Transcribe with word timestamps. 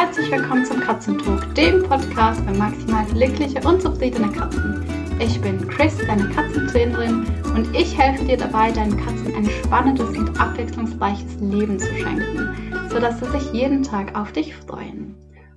herzlich 0.00 0.30
willkommen 0.30 0.64
zum 0.64 0.80
Katzentalk, 0.80 1.54
dem 1.54 1.82
Podcast 1.82 2.40
für 2.46 2.54
maximal 2.54 3.04
glückliche 3.04 3.60
und 3.68 3.82
zufriedene 3.82 4.32
Katzen. 4.32 4.82
Ich 5.20 5.38
bin 5.42 5.68
Chris, 5.68 5.94
deine 5.98 6.26
Katzentrainerin 6.30 7.26
und 7.54 7.76
ich 7.76 7.98
helfe 7.98 8.24
dir 8.24 8.38
dabei, 8.38 8.72
deinen 8.72 8.96
Katzen 8.96 9.34
ein 9.34 9.44
spannendes 9.44 10.08
und 10.16 10.40
abwechslungsreiches 10.40 11.38
Leben 11.40 11.78
zu 11.78 11.94
schenken, 11.96 12.88
sodass 12.88 13.20
sie 13.20 13.26
sich 13.26 13.52
jeden 13.52 13.82
Tag 13.82 14.18
auf 14.18 14.32
dich 14.32 14.56
freuen. 14.56 15.16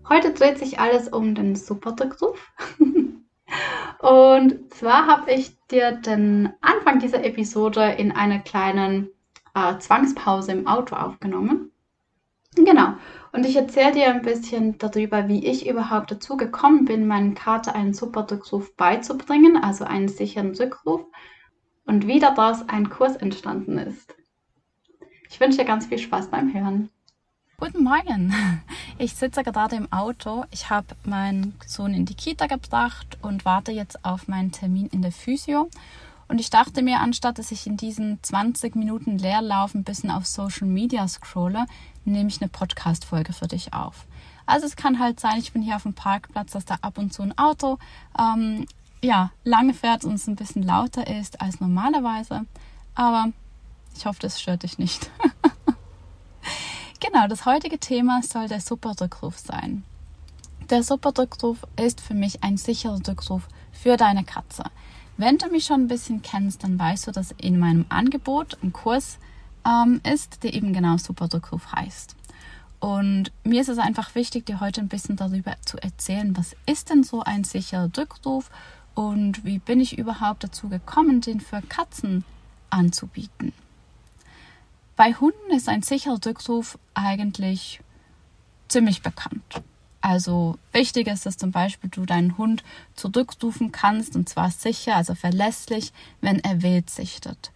Heute 0.10 0.34
dreht 0.34 0.60
sich 0.60 0.78
alles 0.78 1.08
um 1.08 1.36
den 1.36 1.56
Superdrückruf. 1.56 2.52
und 4.00 4.74
zwar 4.74 5.08
habe 5.08 5.32
ich 5.32 5.58
dir 5.68 5.94
den 5.94 6.52
Anfang 6.60 7.00
dieser 7.00 7.24
Episode 7.24 7.96
in 7.98 8.12
einer 8.12 8.40
kleinen 8.40 9.08
äh, 9.56 9.78
Zwangspause 9.78 10.52
im 10.52 10.68
Auto 10.68 10.98
aufgenommen. 10.98 11.72
Genau. 12.56 12.96
Und 13.34 13.48
ich 13.48 13.56
erzähle 13.56 13.94
dir 13.94 14.14
ein 14.14 14.22
bisschen 14.22 14.78
darüber, 14.78 15.28
wie 15.28 15.44
ich 15.44 15.68
überhaupt 15.68 16.12
dazu 16.12 16.38
gekommen 16.38 16.86
bin, 16.86 17.08
meinen 17.08 17.34
Kater 17.34 17.74
einen 17.74 17.96
Superdrückruf 17.96 18.76
beizubringen, 18.76 19.58
also 19.58 19.86
einen 19.86 20.08
sicheren 20.08 20.56
Rückruf, 20.56 21.02
und 21.86 22.06
wie 22.06 22.20
daraus 22.20 22.70
ein 22.70 22.92
Kurs 22.92 23.16
entstanden 23.16 23.80
ist. 23.80 24.16
Ich 25.32 25.40
wünsche 25.40 25.58
dir 25.58 25.66
ganz 25.66 25.88
viel 25.88 25.98
Spaß 25.98 26.30
beim 26.30 26.54
Hören. 26.54 26.90
Guten 27.58 27.84
Morgen. 27.84 28.34
Ich 29.00 29.16
sitze 29.16 29.42
gerade 29.42 29.76
im 29.76 29.92
Auto. 29.92 30.46
Ich 30.52 30.70
habe 30.70 30.96
meinen 31.04 31.56
Sohn 31.66 31.96
in 31.96 32.06
die 32.06 32.14
Kita 32.14 32.46
gebracht 32.46 33.18
und 33.24 33.44
warte 33.44 33.72
jetzt 33.72 34.06
auf 34.06 34.28
meinen 34.28 34.52
Termin 34.52 34.86
in 34.88 35.02
der 35.02 35.12
Physio. 35.12 35.68
Und 36.28 36.40
ich 36.40 36.52
dachte 36.52 36.84
mir, 36.84 37.00
anstatt 37.00 37.40
dass 37.40 37.52
ich 37.52 37.66
in 37.66 37.78
diesen 37.78 38.22
20 38.22 38.76
Minuten 38.76 39.18
Leerlauf 39.18 39.74
ein 39.74 39.84
bisschen 39.84 40.12
auf 40.12 40.28
Social 40.28 40.68
Media 40.68 41.08
scrolle, 41.08 41.66
nehme 42.06 42.30
ich 42.30 42.42
eine 42.42 42.50
Podcast-Folge 42.50 43.34
für 43.34 43.48
dich 43.48 43.74
auf. 43.74 44.06
Also 44.46 44.66
es 44.66 44.76
kann 44.76 45.00
halt 45.00 45.20
sein, 45.20 45.40
ich 45.40 45.54
bin 45.54 45.62
hier 45.62 45.76
auf 45.76 45.84
dem 45.84 45.94
Parkplatz, 45.94 46.52
dass 46.52 46.66
da 46.66 46.76
ab 46.82 46.98
und 46.98 47.14
zu 47.14 47.22
ein 47.22 47.38
Auto 47.38 47.78
ähm, 48.20 48.66
ja, 49.02 49.32
lange 49.44 49.74
fährt 49.74 50.06
und 50.06 50.16
es 50.16 50.28
ein 50.28 50.36
bisschen 50.36 50.64
lauter 50.64 51.08
ist 51.08 51.42
als 51.42 51.60
normalerweise. 51.60 52.46
Aber 52.96 53.32
ich 53.96 54.06
hoffe, 54.06 54.20
das 54.20 54.42
stört 54.42 54.64
dich 54.64 54.78
nicht. 54.78 55.12
genau, 57.00 57.28
das 57.28 57.46
heutige 57.46 57.80
Thema 57.80 58.22
soll 58.24 58.48
der 58.48 58.62
Superdrückruf 58.62 59.38
sein. 59.38 59.84
Der 60.70 60.84
Superdrückruf 60.84 61.66
ist 61.76 62.02
für 62.02 62.14
mich 62.14 62.44
ein 62.44 62.58
sicherer 62.58 63.00
Rückruf 63.08 63.48
für 63.72 63.98
deine 63.98 64.24
Katze. 64.24 64.64
Wenn 65.18 65.38
du 65.38 65.50
mich 65.50 65.66
schon 65.66 65.82
ein 65.82 65.88
bisschen 65.88 66.22
kennst, 66.22 66.64
dann 66.64 66.80
weißt 66.80 67.08
du, 67.08 67.12
dass 67.12 67.32
in 67.32 67.60
meinem 67.60 67.86
Angebot 67.90 68.58
ein 68.64 68.74
Kurs 68.74 69.20
ähm, 69.68 70.02
ist, 70.12 70.44
der 70.44 70.54
eben 70.54 70.74
genau 70.74 70.98
Superdrückruf 70.98 71.72
heißt. 71.72 72.16
Und 72.80 73.32
mir 73.44 73.62
ist 73.62 73.70
es 73.70 73.78
einfach 73.78 74.14
wichtig, 74.14 74.46
dir 74.46 74.60
heute 74.60 74.82
ein 74.82 74.90
bisschen 74.90 75.16
darüber 75.16 75.56
zu 75.66 75.78
erzählen, 75.78 76.36
was 76.36 76.56
ist 76.66 76.90
denn 76.90 77.04
so 77.04 77.24
ein 77.24 77.46
sicherer 77.46 77.90
Rückruf 77.98 78.52
und 78.94 79.46
wie 79.46 79.60
bin 79.60 79.80
ich 79.80 79.98
überhaupt 79.98 80.44
dazu 80.44 80.68
gekommen, 80.68 81.22
den 81.22 81.40
für 81.40 81.62
Katzen 81.62 82.26
anzubieten. 82.70 83.54
Bei 84.96 85.14
Hunden 85.14 85.52
ist 85.56 85.70
ein 85.70 85.82
sicherer 85.82 86.20
Rückruf 86.26 86.78
eigentlich 86.94 87.80
ziemlich 88.68 89.02
bekannt. 89.02 89.62
Also 90.02 90.58
wichtig 90.74 91.08
ist, 91.08 91.26
dass 91.26 91.38
zum 91.38 91.52
Beispiel 91.52 91.90
du 91.90 92.06
deinen 92.06 92.38
Hund 92.38 92.64
zurückrufen 92.96 93.72
kannst 93.72 94.18
und 94.18 94.28
zwar 94.28 94.52
sicher, 94.52 94.98
also 94.98 95.16
verlässlich, 95.16 95.94
wenn 96.20 96.40
er 96.40 96.62
wild 96.62 96.90
sichtet. 96.90 97.54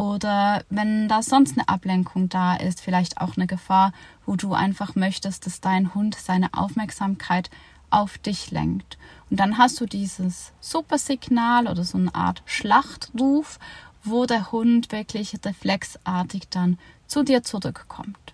Oder 0.00 0.64
wenn 0.70 1.08
da 1.08 1.22
sonst 1.22 1.58
eine 1.58 1.68
Ablenkung 1.68 2.30
da 2.30 2.56
ist, 2.56 2.80
vielleicht 2.80 3.20
auch 3.20 3.36
eine 3.36 3.46
Gefahr, 3.46 3.92
wo 4.24 4.34
du 4.34 4.54
einfach 4.54 4.94
möchtest, 4.94 5.44
dass 5.44 5.60
dein 5.60 5.94
Hund 5.94 6.14
seine 6.14 6.54
Aufmerksamkeit 6.54 7.50
auf 7.90 8.16
dich 8.16 8.50
lenkt. 8.50 8.96
Und 9.28 9.38
dann 9.40 9.58
hast 9.58 9.78
du 9.78 9.84
dieses 9.84 10.54
Supersignal 10.58 11.66
oder 11.68 11.84
so 11.84 11.98
eine 11.98 12.14
Art 12.14 12.42
Schlachtruf, 12.46 13.58
wo 14.02 14.24
der 14.24 14.52
Hund 14.52 14.90
wirklich 14.90 15.34
reflexartig 15.44 16.48
dann 16.48 16.78
zu 17.06 17.22
dir 17.22 17.42
zurückkommt. 17.42 18.32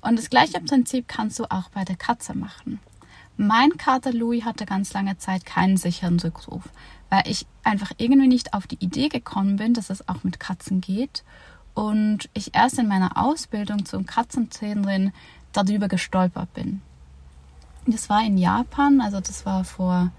Und 0.00 0.18
das 0.18 0.30
gleiche 0.30 0.60
Prinzip 0.60 1.08
kannst 1.08 1.38
du 1.38 1.44
auch 1.44 1.68
bei 1.74 1.84
der 1.84 1.96
Katze 1.96 2.32
machen. 2.32 2.80
Mein 3.36 3.76
Kater 3.76 4.12
Louis 4.12 4.44
hatte 4.44 4.64
ganz 4.66 4.92
lange 4.92 5.18
Zeit 5.18 5.44
keinen 5.44 5.76
sicheren 5.76 6.18
Rückruf, 6.18 6.62
weil 7.10 7.22
ich 7.26 7.46
einfach 7.62 7.92
irgendwie 7.98 8.28
nicht 8.28 8.54
auf 8.54 8.66
die 8.66 8.82
Idee 8.82 9.08
gekommen 9.08 9.56
bin, 9.56 9.74
dass 9.74 9.90
es 9.90 10.08
auch 10.08 10.24
mit 10.24 10.40
Katzen 10.40 10.80
geht 10.80 11.22
und 11.74 12.30
ich 12.32 12.54
erst 12.54 12.78
in 12.78 12.88
meiner 12.88 13.22
Ausbildung 13.22 13.84
zum 13.84 14.06
Katzentrainerin 14.06 15.12
darüber 15.52 15.88
gestolpert 15.88 16.52
bin. 16.54 16.80
Das 17.86 18.08
war 18.08 18.24
in 18.24 18.38
Japan, 18.38 19.00
also 19.00 19.20
das 19.20 19.44
war 19.44 19.64
vor 19.64 20.10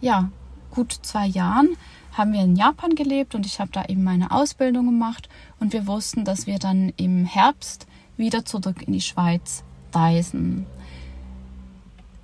ja 0.00 0.30
gut 0.70 0.98
zwei 1.02 1.26
Jahren 1.26 1.76
haben 2.12 2.32
wir 2.32 2.42
in 2.42 2.56
Japan 2.56 2.94
gelebt 2.94 3.34
und 3.34 3.46
ich 3.46 3.60
habe 3.60 3.70
da 3.72 3.84
eben 3.84 4.02
meine 4.02 4.30
Ausbildung 4.30 4.86
gemacht 4.86 5.28
und 5.58 5.72
wir 5.72 5.86
wussten, 5.86 6.24
dass 6.24 6.46
wir 6.46 6.58
dann 6.58 6.92
im 6.96 7.24
Herbst 7.24 7.86
wieder 8.16 8.44
zurück 8.44 8.82
in 8.82 8.92
die 8.92 9.00
Schweiz 9.00 9.62
reisen. 9.94 10.66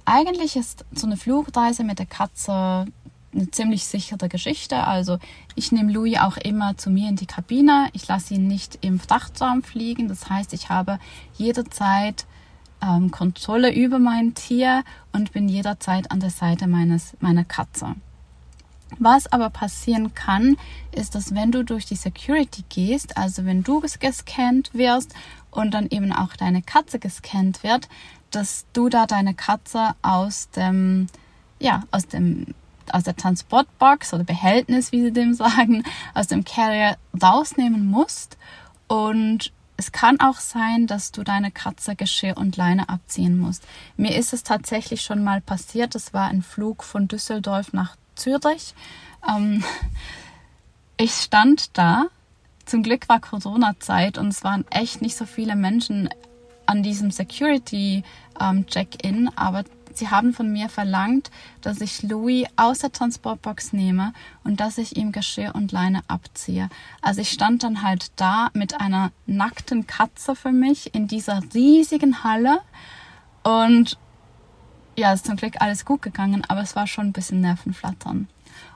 Eigentlich 0.06 0.56
ist 0.56 0.84
so 0.92 1.06
eine 1.06 1.16
Flugreise 1.16 1.82
mit 1.84 1.98
der 1.98 2.06
Katze 2.06 2.86
eine 3.34 3.50
ziemlich 3.50 3.84
sichere 3.84 4.28
Geschichte. 4.28 4.84
Also 4.84 5.18
ich 5.54 5.72
nehme 5.72 5.92
Louis 5.92 6.18
auch 6.18 6.36
immer 6.36 6.76
zu 6.76 6.90
mir 6.90 7.08
in 7.08 7.16
die 7.16 7.26
Kabine. 7.26 7.88
Ich 7.92 8.08
lasse 8.08 8.34
ihn 8.34 8.46
nicht 8.46 8.78
im 8.80 8.98
Frachtraum 8.98 9.62
fliegen. 9.62 10.08
Das 10.08 10.30
heißt, 10.30 10.52
ich 10.52 10.70
habe 10.70 10.98
jederzeit 11.34 12.24
ähm, 12.82 13.10
Kontrolle 13.10 13.74
über 13.74 13.98
mein 13.98 14.34
Tier 14.34 14.84
und 15.12 15.32
bin 15.32 15.48
jederzeit 15.48 16.10
an 16.10 16.20
der 16.20 16.30
Seite 16.30 16.66
meines, 16.66 17.16
meiner 17.20 17.44
Katze. 17.44 17.96
Was 18.98 19.30
aber 19.32 19.50
passieren 19.50 20.14
kann, 20.14 20.56
ist, 20.92 21.14
dass 21.14 21.34
wenn 21.34 21.50
du 21.50 21.64
durch 21.64 21.86
die 21.86 21.96
Security 21.96 22.64
gehst, 22.68 23.16
also 23.16 23.44
wenn 23.44 23.64
du 23.64 23.80
gescannt 23.80 24.70
wirst 24.72 25.12
und 25.50 25.74
dann 25.74 25.88
eben 25.90 26.12
auch 26.12 26.36
deine 26.36 26.62
Katze 26.62 26.98
gescannt 26.98 27.62
wird, 27.64 27.88
dass 28.31 28.66
du 28.72 28.88
da 28.88 29.06
deine 29.06 29.34
Katze 29.34 29.94
aus 30.03 30.50
dem, 30.50 31.06
ja, 31.59 31.84
aus 31.91 32.06
dem, 32.06 32.54
aus 32.91 33.04
der 33.04 33.16
Transportbox 33.16 34.14
oder 34.14 34.25
Behältnis, 34.25 34.92
wie 34.92 35.03
sie 35.03 35.12
dem 35.12 35.34
sagen, 35.34 35.84
aus 36.14 36.26
dem 36.26 36.44
Carrier 36.44 36.97
rausnehmen 37.20 37.86
musst. 37.86 38.36
Und 38.88 39.53
es 39.76 39.92
kann 39.92 40.20
auch 40.20 40.38
sein, 40.38 40.86
dass 40.86 41.12
du 41.12 41.22
deine 41.22 41.50
Katze 41.50 41.97
Geschirr 41.97 42.36
und 42.36 42.56
Leine 42.56 42.88
abziehen 42.88 43.38
musst. 43.38 43.66
Mir 43.97 44.16
ist 44.16 44.32
es 44.32 44.42
tatsächlich 44.42 45.03
schon 45.03 45.22
mal 45.22 45.41
passiert. 45.41 45.94
Das 45.94 46.15
war 46.15 46.28
ein 46.28 46.42
Flug 46.42 46.82
von 46.82 47.09
Düsseldorf 47.09 47.72
nach 47.72 47.97
Zürich. 48.15 48.75
Ähm, 49.28 49.62
ich 50.97 51.12
stand 51.12 51.76
da. 51.76 52.06
Zum 52.65 52.82
Glück 52.82 53.09
war 53.09 53.20
Corona-Zeit 53.20 54.19
und 54.19 54.28
es 54.28 54.42
waren 54.42 54.65
echt 54.70 55.00
nicht 55.00 55.16
so 55.16 55.25
viele 55.25 55.54
Menschen 55.54 56.09
an 56.66 56.82
diesem 56.82 57.10
Security-Check-in, 57.10 59.16
ähm, 59.16 59.31
aber 59.37 59.65
sie 59.94 60.09
haben 60.09 60.32
von 60.32 60.53
mir 60.53 60.69
verlangt, 60.69 61.31
dass 61.62 61.81
ich 61.81 62.03
Louis 62.03 62.47
aus 62.56 62.81
der 62.81 62.93
Transportbox 62.93 63.72
nehme 63.72 64.12
und 64.44 64.60
dass 64.60 64.78
ich 64.78 64.97
ihm 64.97 65.12
Geschirr 65.12 65.54
und 65.54 65.72
Leine 65.72 66.00
abziehe. 66.09 66.69
Also 67.00 67.22
ich 67.22 67.31
stand 67.31 67.62
dann 67.62 67.82
halt 67.82 68.12
da 68.16 68.50
mit 68.53 68.81
einer 68.81 69.10
nackten 69.27 69.87
Katze 69.87 70.37
für 70.37 70.53
mich 70.53 70.94
in 70.94 71.09
dieser 71.09 71.41
riesigen 71.54 72.25
Halle 72.25 72.60
und 73.43 73.97
ja, 74.97 75.12
ist 75.12 75.27
zum 75.27 75.37
Glück 75.37 75.60
alles 75.60 75.84
gut 75.84 76.03
gegangen, 76.03 76.43
aber 76.48 76.62
es 76.62 76.75
war 76.75 76.87
schon 76.87 77.06
ein 77.06 77.12
bisschen 77.12 77.41
Nervenflattern. 77.41 78.28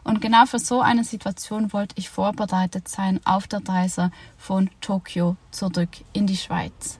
Und 0.05 0.21
genau 0.21 0.47
für 0.47 0.59
so 0.59 0.81
eine 0.81 1.05
Situation 1.05 1.73
wollte 1.73 1.95
ich 1.99 2.11
vorbereitet 2.11 2.89
sein 2.89 3.21
auf 3.25 3.49
der 3.49 3.67
Reise 3.67 4.11
von 4.37 4.71
Tokio 4.81 5.37
zurück 5.51 5.91
in 6.13 6.27
die 6.27 6.37
Schweiz. 6.37 7.00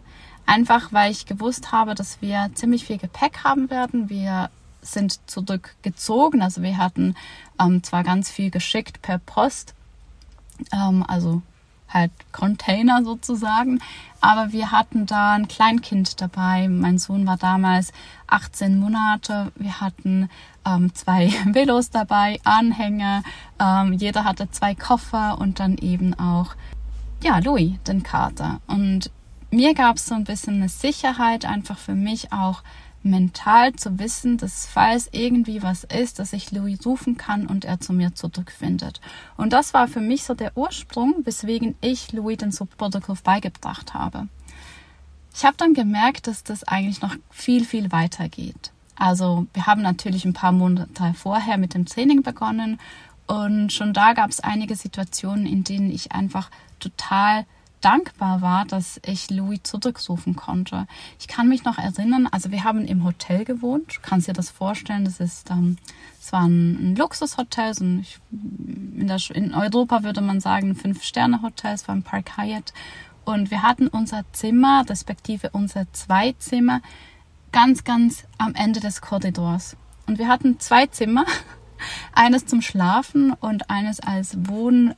Einfach 0.51 0.93
weil 0.93 1.13
ich 1.13 1.27
gewusst 1.27 1.71
habe, 1.71 1.95
dass 1.95 2.21
wir 2.21 2.51
ziemlich 2.55 2.85
viel 2.85 2.99
Gepäck 2.99 3.45
haben 3.45 3.71
werden. 3.71 4.11
Wir 4.11 4.51
sind 4.83 5.21
zurückgezogen, 5.31 6.43
also 6.43 6.61
wir 6.61 6.77
hatten 6.77 7.15
ähm, 7.61 7.85
zwar 7.85 8.03
ganz 8.03 8.33
viel 8.33 8.51
geschickt 8.51 9.01
per 9.01 9.19
Post, 9.19 9.75
ähm, 10.73 11.05
also 11.07 11.43
halt 11.89 12.11
Container 12.33 13.05
sozusagen. 13.05 13.79
Aber 14.21 14.51
wir 14.51 14.73
hatten 14.73 15.07
da 15.07 15.35
ein 15.35 15.47
Kleinkind 15.47 16.21
dabei. 16.21 16.67
Mein 16.67 16.99
Sohn 16.99 17.29
war 17.29 17.37
damals 17.37 17.93
18 18.27 18.77
Monate. 18.81 19.53
Wir 19.55 19.81
hatten 19.81 20.29
ähm, 20.67 20.93
zwei 20.97 21.33
Velos 21.47 21.91
dabei, 21.91 22.41
Anhänger. 22.43 23.23
Ähm, 23.61 23.93
jeder 23.93 24.25
hatte 24.25 24.51
zwei 24.51 24.75
Koffer 24.75 25.39
und 25.39 25.61
dann 25.61 25.79
eben 25.79 26.13
auch, 26.15 26.57
ja, 27.23 27.39
Louis, 27.39 27.75
den 27.87 28.03
Kater. 28.03 28.61
Und 28.67 29.13
mir 29.51 29.75
gab 29.75 29.97
es 29.97 30.07
so 30.07 30.15
ein 30.15 30.25
bisschen 30.25 30.57
eine 30.57 30.69
Sicherheit 30.69 31.45
einfach 31.45 31.79
für 31.79 31.95
mich 31.95 32.33
auch 32.33 32.63
mental 33.03 33.73
zu 33.75 33.99
wissen, 33.99 34.37
dass 34.37 34.67
falls 34.67 35.09
irgendwie 35.13 35.63
was 35.63 35.85
ist, 35.85 36.19
dass 36.19 36.33
ich 36.33 36.53
Louis 36.53 36.85
rufen 36.85 37.17
kann 37.17 37.47
und 37.47 37.65
er 37.65 37.81
zu 37.81 37.93
mir 37.93 38.15
zurückfindet. 38.15 39.01
Und 39.37 39.53
das 39.53 39.73
war 39.73 39.89
für 39.89 40.01
mich 40.01 40.25
so 40.25 40.35
der 40.35 40.57
Ursprung, 40.57 41.15
weswegen 41.25 41.77
ich 41.81 42.13
Louis 42.13 42.39
den 42.39 42.53
Subprotokoll 42.53 43.17
beigebracht 43.23 43.95
habe. 43.95 44.29
Ich 45.35 45.45
habe 45.45 45.57
dann 45.57 45.75
gemerkt, 45.75 46.27
dass 46.27 46.45
das 46.45 46.65
eigentlich 46.65 47.01
noch 47.01 47.17
viel, 47.31 47.65
viel 47.65 47.91
weiter 47.93 48.29
geht. 48.29 48.73
Also 48.97 49.47
wir 49.55 49.67
haben 49.67 49.81
natürlich 49.81 50.27
ein 50.27 50.35
paar 50.35 50.53
Monate 50.53 51.15
vorher 51.15 51.57
mit 51.57 51.73
dem 51.73 51.87
Training 51.87 52.23
begonnen 52.23 52.79
und 53.27 53.73
schon 53.73 53.95
da 53.95 54.13
gab 54.13 54.31
es 54.31 54.41
einige 54.41 54.77
Situationen, 54.77 55.47
in 55.47 55.65
denen 55.65 55.91
ich 55.91 56.13
einfach 56.13 56.51
total 56.81 57.47
dankbar 57.81 58.41
war, 58.43 58.65
dass 58.65 59.01
ich 59.05 59.31
Louis 59.31 59.63
zurückrufen 59.63 60.37
konnte. 60.37 60.87
Ich 61.19 61.29
kann 61.29 61.49
mich 61.49 61.65
noch 61.65 61.79
erinnern, 61.79 62.29
also 62.31 62.51
wir 62.51 62.65
haben 62.65 62.85
im 62.85 63.05
Hotel 63.05 63.45
gewohnt. 63.45 63.97
Du 63.97 64.01
kannst 64.03 64.29
dir 64.29 64.33
das 64.33 64.51
vorstellen, 64.51 65.05
das 65.05 65.21
ist, 65.21 65.51
ähm, 65.51 65.77
es 66.21 66.33
war 66.33 66.43
ein, 66.43 66.93
ein 66.93 66.97
Luxushotel, 66.97 67.75
so 67.75 67.85
ein, 67.85 68.07
in, 68.31 69.07
der, 69.07 69.19
in 69.35 69.55
Europa 69.55 70.03
würde 70.03 70.21
man 70.21 70.41
sagen 70.41 70.71
ein 70.71 70.77
Fünf-Sterne-Hotel, 70.77 71.75
es 71.75 71.89
war 71.89 71.95
ein 71.95 72.03
Park 72.03 72.37
Hyatt. 72.37 72.73
Und 73.25 73.51
wir 73.51 73.63
hatten 73.63 73.89
unser 73.89 74.25
Zimmer, 74.33 74.85
respektive 74.89 75.51
unser 75.51 75.93
Zweizimmer, 75.93 76.81
ganz, 77.53 77.85
ganz 77.85 78.25
am 78.39 78.55
Ende 78.55 78.81
des 78.81 79.01
Korridors. 79.01 79.77
Und 80.07 80.19
wir 80.19 80.29
hatten 80.29 80.59
zwei 80.61 80.87
Zimmer, 80.87 81.25
eines 82.13 82.47
zum 82.47 82.63
Schlafen 82.63 83.33
und 83.33 83.71
eines 83.71 84.01
als 84.01 84.37
Wohn-Essbereich. 84.49 84.95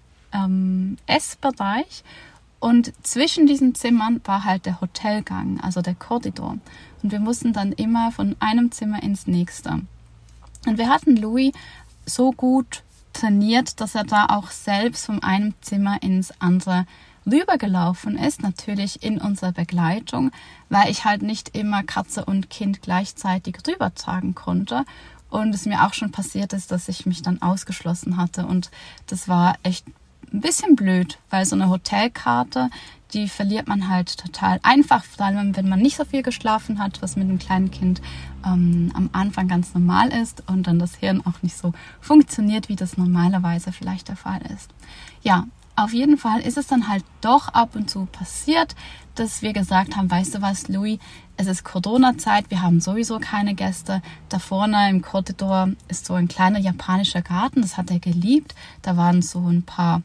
Ähm, 2.05 2.07
und 2.63 2.93
zwischen 3.05 3.49
diesen 3.49 3.75
Zimmern 3.75 4.21
war 4.25 4.45
halt 4.45 4.67
der 4.67 4.81
Hotelgang, 4.81 5.59
also 5.61 5.83
der 5.83 5.97
Korridor. 5.97 6.59
Und 7.03 7.11
wir 7.11 7.19
mussten 7.19 7.53
dann 7.53 7.73
immer 7.73 8.13
von 8.13 8.37
einem 8.39 8.71
Zimmer 8.71 9.03
ins 9.03 9.27
nächste. 9.27 9.81
Und 10.65 10.79
wir 10.79 10.89
hatten 10.89 11.17
Louis 11.17 11.53
so 12.07 12.31
gut 12.31 12.85
trainiert, 13.13 13.81
dass 13.81 13.97
er 13.97 14.05
da 14.05 14.27
auch 14.27 14.53
selbst 14.53 15.07
von 15.07 15.21
einem 15.25 15.55
Zimmer 15.61 16.01
ins 16.05 16.41
andere 16.41 16.87
rübergelaufen 17.27 18.17
ist, 18.17 18.45
natürlich 18.45 19.03
in 19.03 19.21
unserer 19.21 19.51
Begleitung, 19.51 20.31
weil 20.69 20.89
ich 20.89 21.05
halt 21.05 21.23
nicht 21.23 21.57
immer 21.57 21.83
Katze 21.83 22.25
und 22.25 22.49
Kind 22.49 22.81
gleichzeitig 22.81 23.57
rübertragen 23.67 24.37
konnte. 24.37 24.85
Und 25.31 25.53
es 25.53 25.67
mir 25.67 25.85
auch 25.85 25.95
schon 25.95 26.13
passiert 26.13 26.53
ist, 26.53 26.71
dass 26.71 26.89
ich 26.89 27.07
mich 27.07 27.23
dann 27.23 27.43
ausgeschlossen 27.43 28.19
hatte. 28.19 28.47
Und 28.47 28.71
das 29.09 29.27
war 29.27 29.57
echt 29.65 29.85
ein 30.33 30.41
bisschen 30.41 30.77
blöd, 30.77 31.19
weil 31.31 31.45
so 31.45 31.57
eine 31.57 31.69
Hotelkarte, 31.69 32.71
die 33.13 33.29
verliert 33.29 33.69
man 33.69 33.89
halt 33.89 34.17
total 34.17 34.59
einfach, 34.63 35.05
vor 35.05 35.27
allem 35.27 35.55
wenn 35.57 35.69
man 35.69 35.81
nicht 35.81 35.97
so 35.97 36.05
viel 36.05 36.23
geschlafen 36.23 36.79
hat, 36.79 37.03
was 37.03 37.17
mit 37.17 37.29
einem 37.29 37.39
kleinen 37.39 37.71
Kind 37.71 38.01
ähm, 38.45 38.91
am 38.95 39.11
Anfang 39.13 39.49
ganz 39.49 39.75
normal 39.75 40.09
ist 40.09 40.43
und 40.49 40.67
dann 40.67 40.79
das 40.79 40.95
Hirn 40.97 41.23
auch 41.27 41.43
nicht 41.43 41.57
so 41.57 41.73
funktioniert, 42.01 42.69
wie 42.69 42.77
das 42.77 42.97
normalerweise 42.97 43.73
vielleicht 43.73 44.09
der 44.09 44.17
Fall 44.17 44.41
ist. 44.55 44.71
Ja, 45.23 45.47
auf 45.75 45.93
jeden 45.93 46.19
Fall 46.19 46.41
ist 46.41 46.59
es 46.59 46.67
dann 46.67 46.89
halt 46.89 47.05
doch 47.21 47.49
ab 47.49 47.75
und 47.75 47.89
zu 47.89 48.07
passiert, 48.07 48.75
dass 49.15 49.43
wir 49.43 49.53
gesagt 49.53 49.97
haben, 49.97 50.11
weißt 50.11 50.35
du 50.35 50.43
was, 50.43 50.69
Louis, 50.69 50.99
es 51.37 51.47
ist 51.47 51.65
Corona-Zeit, 51.65 52.51
wir 52.51 52.63
haben 52.63 52.81
sowieso 52.81 53.19
keine 53.19 53.55
Gäste. 53.55 54.03
Da 54.29 54.39
vorne 54.39 54.89
im 54.91 55.03
Korridor 55.03 55.71
ist 55.89 56.07
so 56.07 56.15
ein 56.15 56.29
kleiner 56.29 56.59
japanischer 56.59 57.23
Garten, 57.23 57.63
das 57.63 57.77
hat 57.77 57.91
er 57.91 58.01
geliebt. 58.01 58.55
Da 58.83 58.97
waren 58.97 59.23
so 59.23 59.47
ein 59.49 59.63
paar 59.63 60.03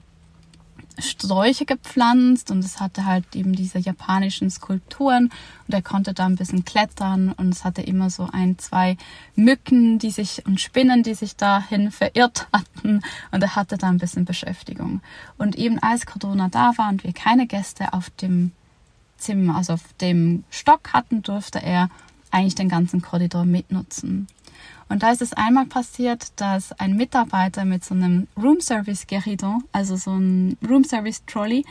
Sträuche 1.00 1.66
gepflanzt 1.66 2.52
und 2.52 2.60
es 2.60 2.80
hatte 2.80 3.06
halt 3.06 3.36
eben 3.36 3.54
diese 3.54 3.78
japanischen 3.80 4.50
Skulpturen 4.50 5.32
und 5.68 5.74
er 5.74 5.82
konnte 5.82 6.14
da 6.14 6.26
ein 6.26 6.36
bisschen 6.36 6.66
klettern 6.66 7.32
und 7.32 7.50
es 7.54 7.64
hatte 7.64 7.82
immer 7.82 8.10
so 8.10 8.28
ein, 8.32 8.58
zwei 8.58 8.98
Mücken, 9.36 10.00
die 10.00 10.12
sich 10.12 10.46
und 10.46 10.60
Spinnen, 10.60 11.04
die 11.04 11.14
sich 11.14 11.36
dahin 11.36 11.92
verirrt 11.92 12.48
hatten 12.54 13.02
und 13.32 13.44
er 13.44 13.56
hatte 13.56 13.78
da 13.78 13.90
ein 13.90 13.98
bisschen 13.98 14.26
Beschäftigung. 14.26 15.02
Und 15.38 15.56
eben 15.56 15.80
als 15.80 16.06
Corona 16.06 16.50
da 16.50 16.74
war 16.78 16.90
und 16.90 17.04
wir 17.04 17.14
keine 17.14 17.48
Gäste 17.48 17.94
auf 17.94 18.10
dem 18.10 18.52
Zimmer, 19.18 19.56
also 19.56 19.74
auf 19.74 19.94
dem 20.00 20.44
Stock 20.50 20.94
hatten, 20.94 21.24
durfte 21.24 21.62
er 21.62 21.90
eigentlich 22.32 22.56
den 22.56 22.70
ganzen 22.70 23.02
Korridor 23.02 23.46
mitnutzen. 23.46 24.28
Und 24.90 25.04
da 25.04 25.12
ist 25.12 25.22
es 25.22 25.34
einmal 25.34 25.66
passiert, 25.66 26.32
dass 26.38 26.72
ein 26.80 26.96
Mitarbeiter 26.96 27.66
mit 27.66 27.84
so 27.84 27.94
einem 27.94 28.28
Room 28.38 28.62
Service 28.62 29.06
Gueridon, 29.08 29.64
also 29.72 29.96
so 29.96 30.12
ein 30.12 30.58
Room 30.68 30.84
Service 30.84 31.24
Trolley, 31.26 31.66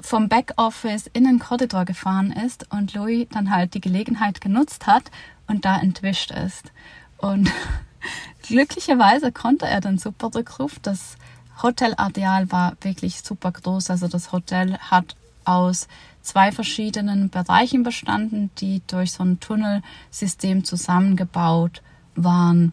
vom 0.00 0.28
Backoffice 0.28 1.08
in 1.12 1.24
den 1.24 1.38
Korridor 1.38 1.84
gefahren 1.84 2.30
ist 2.30 2.70
und 2.72 2.94
Louis 2.94 3.26
dann 3.30 3.50
halt 3.50 3.74
die 3.74 3.80
Gelegenheit 3.80 4.40
genutzt 4.40 4.86
hat 4.86 5.10
und 5.46 5.64
da 5.64 5.78
entwischt 5.78 6.30
ist. 6.30 6.70
Und 7.18 7.50
glücklicherweise 8.42 9.32
konnte 9.32 9.66
er 9.66 9.80
dann 9.80 9.98
super 9.98 10.30
Rückruf. 10.34 10.78
Das 10.80 11.16
Hotelareal 11.62 12.52
war 12.52 12.76
wirklich 12.82 13.22
super 13.22 13.50
groß. 13.50 13.90
Also 13.90 14.06
das 14.06 14.32
Hotel 14.32 14.78
hat 14.78 15.16
aus 15.46 15.88
zwei 16.22 16.52
verschiedenen 16.52 17.30
Bereichen 17.30 17.82
bestanden, 17.82 18.50
die 18.58 18.82
durch 18.86 19.12
so 19.12 19.22
ein 19.22 19.40
Tunnelsystem 19.40 20.64
zusammengebaut 20.64 21.82
waren. 22.14 22.72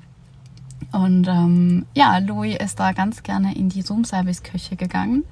Und 0.92 1.28
ähm, 1.28 1.86
ja, 1.94 2.18
Louis 2.18 2.58
ist 2.58 2.80
da 2.80 2.92
ganz 2.92 3.24
gerne 3.24 3.56
in 3.56 3.70
die 3.70 3.82
Roomservice-Küche 3.82 4.76
gegangen. 4.76 5.24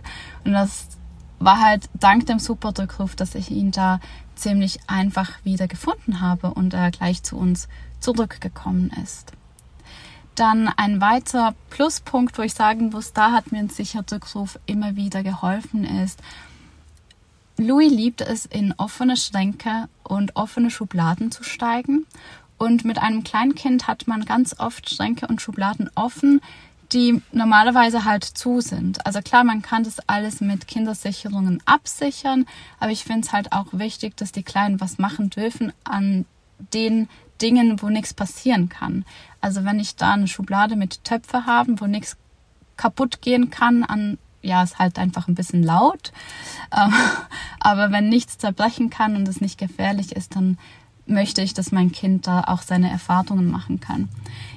Und 0.45 0.53
das 0.53 0.88
war 1.39 1.59
halt 1.59 1.89
dank 1.99 2.27
dem 2.27 2.39
Superdrückruf, 2.39 3.15
dass 3.15 3.35
ich 3.35 3.51
ihn 3.51 3.71
da 3.71 3.99
ziemlich 4.35 4.79
einfach 4.87 5.44
wieder 5.44 5.67
gefunden 5.67 6.21
habe 6.21 6.53
und 6.53 6.73
er 6.73 6.91
gleich 6.91 7.23
zu 7.23 7.37
uns 7.37 7.67
zurückgekommen 7.99 8.91
ist. 9.03 9.33
Dann 10.35 10.69
ein 10.69 11.01
weiterer 11.01 11.53
Pluspunkt, 11.69 12.37
wo 12.37 12.41
ich 12.41 12.53
sagen 12.53 12.89
muss, 12.89 13.13
da 13.13 13.31
hat 13.31 13.51
mir 13.51 13.59
ein 13.59 13.69
Sicherdrückruf 13.69 14.59
immer 14.65 14.95
wieder 14.95 15.23
geholfen, 15.23 15.83
ist, 15.83 16.21
Louis 17.61 17.91
liebt 17.91 18.21
es, 18.21 18.47
in 18.47 18.73
offene 18.77 19.15
Schränke 19.15 19.87
und 20.03 20.35
offene 20.35 20.71
Schubladen 20.71 21.31
zu 21.31 21.43
steigen 21.43 22.07
und 22.57 22.85
mit 22.85 22.97
einem 22.97 23.23
Kleinkind 23.23 23.87
hat 23.87 24.07
man 24.07 24.25
ganz 24.25 24.59
oft 24.59 24.89
Schränke 24.89 25.27
und 25.27 25.41
Schubladen 25.41 25.89
offen, 25.93 26.41
die 26.91 27.21
normalerweise 27.31 28.03
halt 28.03 28.23
zu 28.23 28.61
sind. 28.61 29.05
Also 29.05 29.21
klar, 29.21 29.43
man 29.43 29.61
kann 29.61 29.83
das 29.83 29.99
alles 30.09 30.41
mit 30.41 30.67
Kindersicherungen 30.67 31.61
absichern, 31.65 32.47
aber 32.79 32.91
ich 32.91 33.03
finde 33.03 33.27
es 33.27 33.31
halt 33.31 33.51
auch 33.51 33.67
wichtig, 33.73 34.17
dass 34.17 34.31
die 34.31 34.43
Kleinen 34.43 34.81
was 34.81 34.97
machen 34.97 35.29
dürfen 35.29 35.71
an 35.83 36.25
den 36.73 37.09
Dingen, 37.43 37.79
wo 37.81 37.89
nichts 37.89 38.15
passieren 38.15 38.69
kann. 38.69 39.05
Also 39.39 39.65
wenn 39.65 39.79
ich 39.79 39.95
da 39.95 40.13
eine 40.13 40.27
Schublade 40.27 40.75
mit 40.75 41.03
Töpfe 41.03 41.45
habe, 41.45 41.79
wo 41.79 41.85
nichts 41.85 42.17
kaputt 42.75 43.21
gehen 43.21 43.51
kann 43.51 43.83
an 43.83 44.17
ja, 44.41 44.63
ist 44.63 44.79
halt 44.79 44.97
einfach 44.97 45.27
ein 45.27 45.35
bisschen 45.35 45.63
laut. 45.63 46.11
Ähm, 46.75 46.93
aber 47.59 47.91
wenn 47.91 48.09
nichts 48.09 48.38
zerbrechen 48.38 48.89
kann 48.89 49.15
und 49.15 49.27
es 49.27 49.41
nicht 49.41 49.57
gefährlich 49.57 50.15
ist, 50.15 50.35
dann 50.35 50.57
möchte 51.05 51.41
ich, 51.41 51.53
dass 51.53 51.71
mein 51.71 51.91
Kind 51.91 52.27
da 52.27 52.41
auch 52.47 52.61
seine 52.61 52.89
Erfahrungen 52.89 53.49
machen 53.49 53.80
kann. 53.80 54.09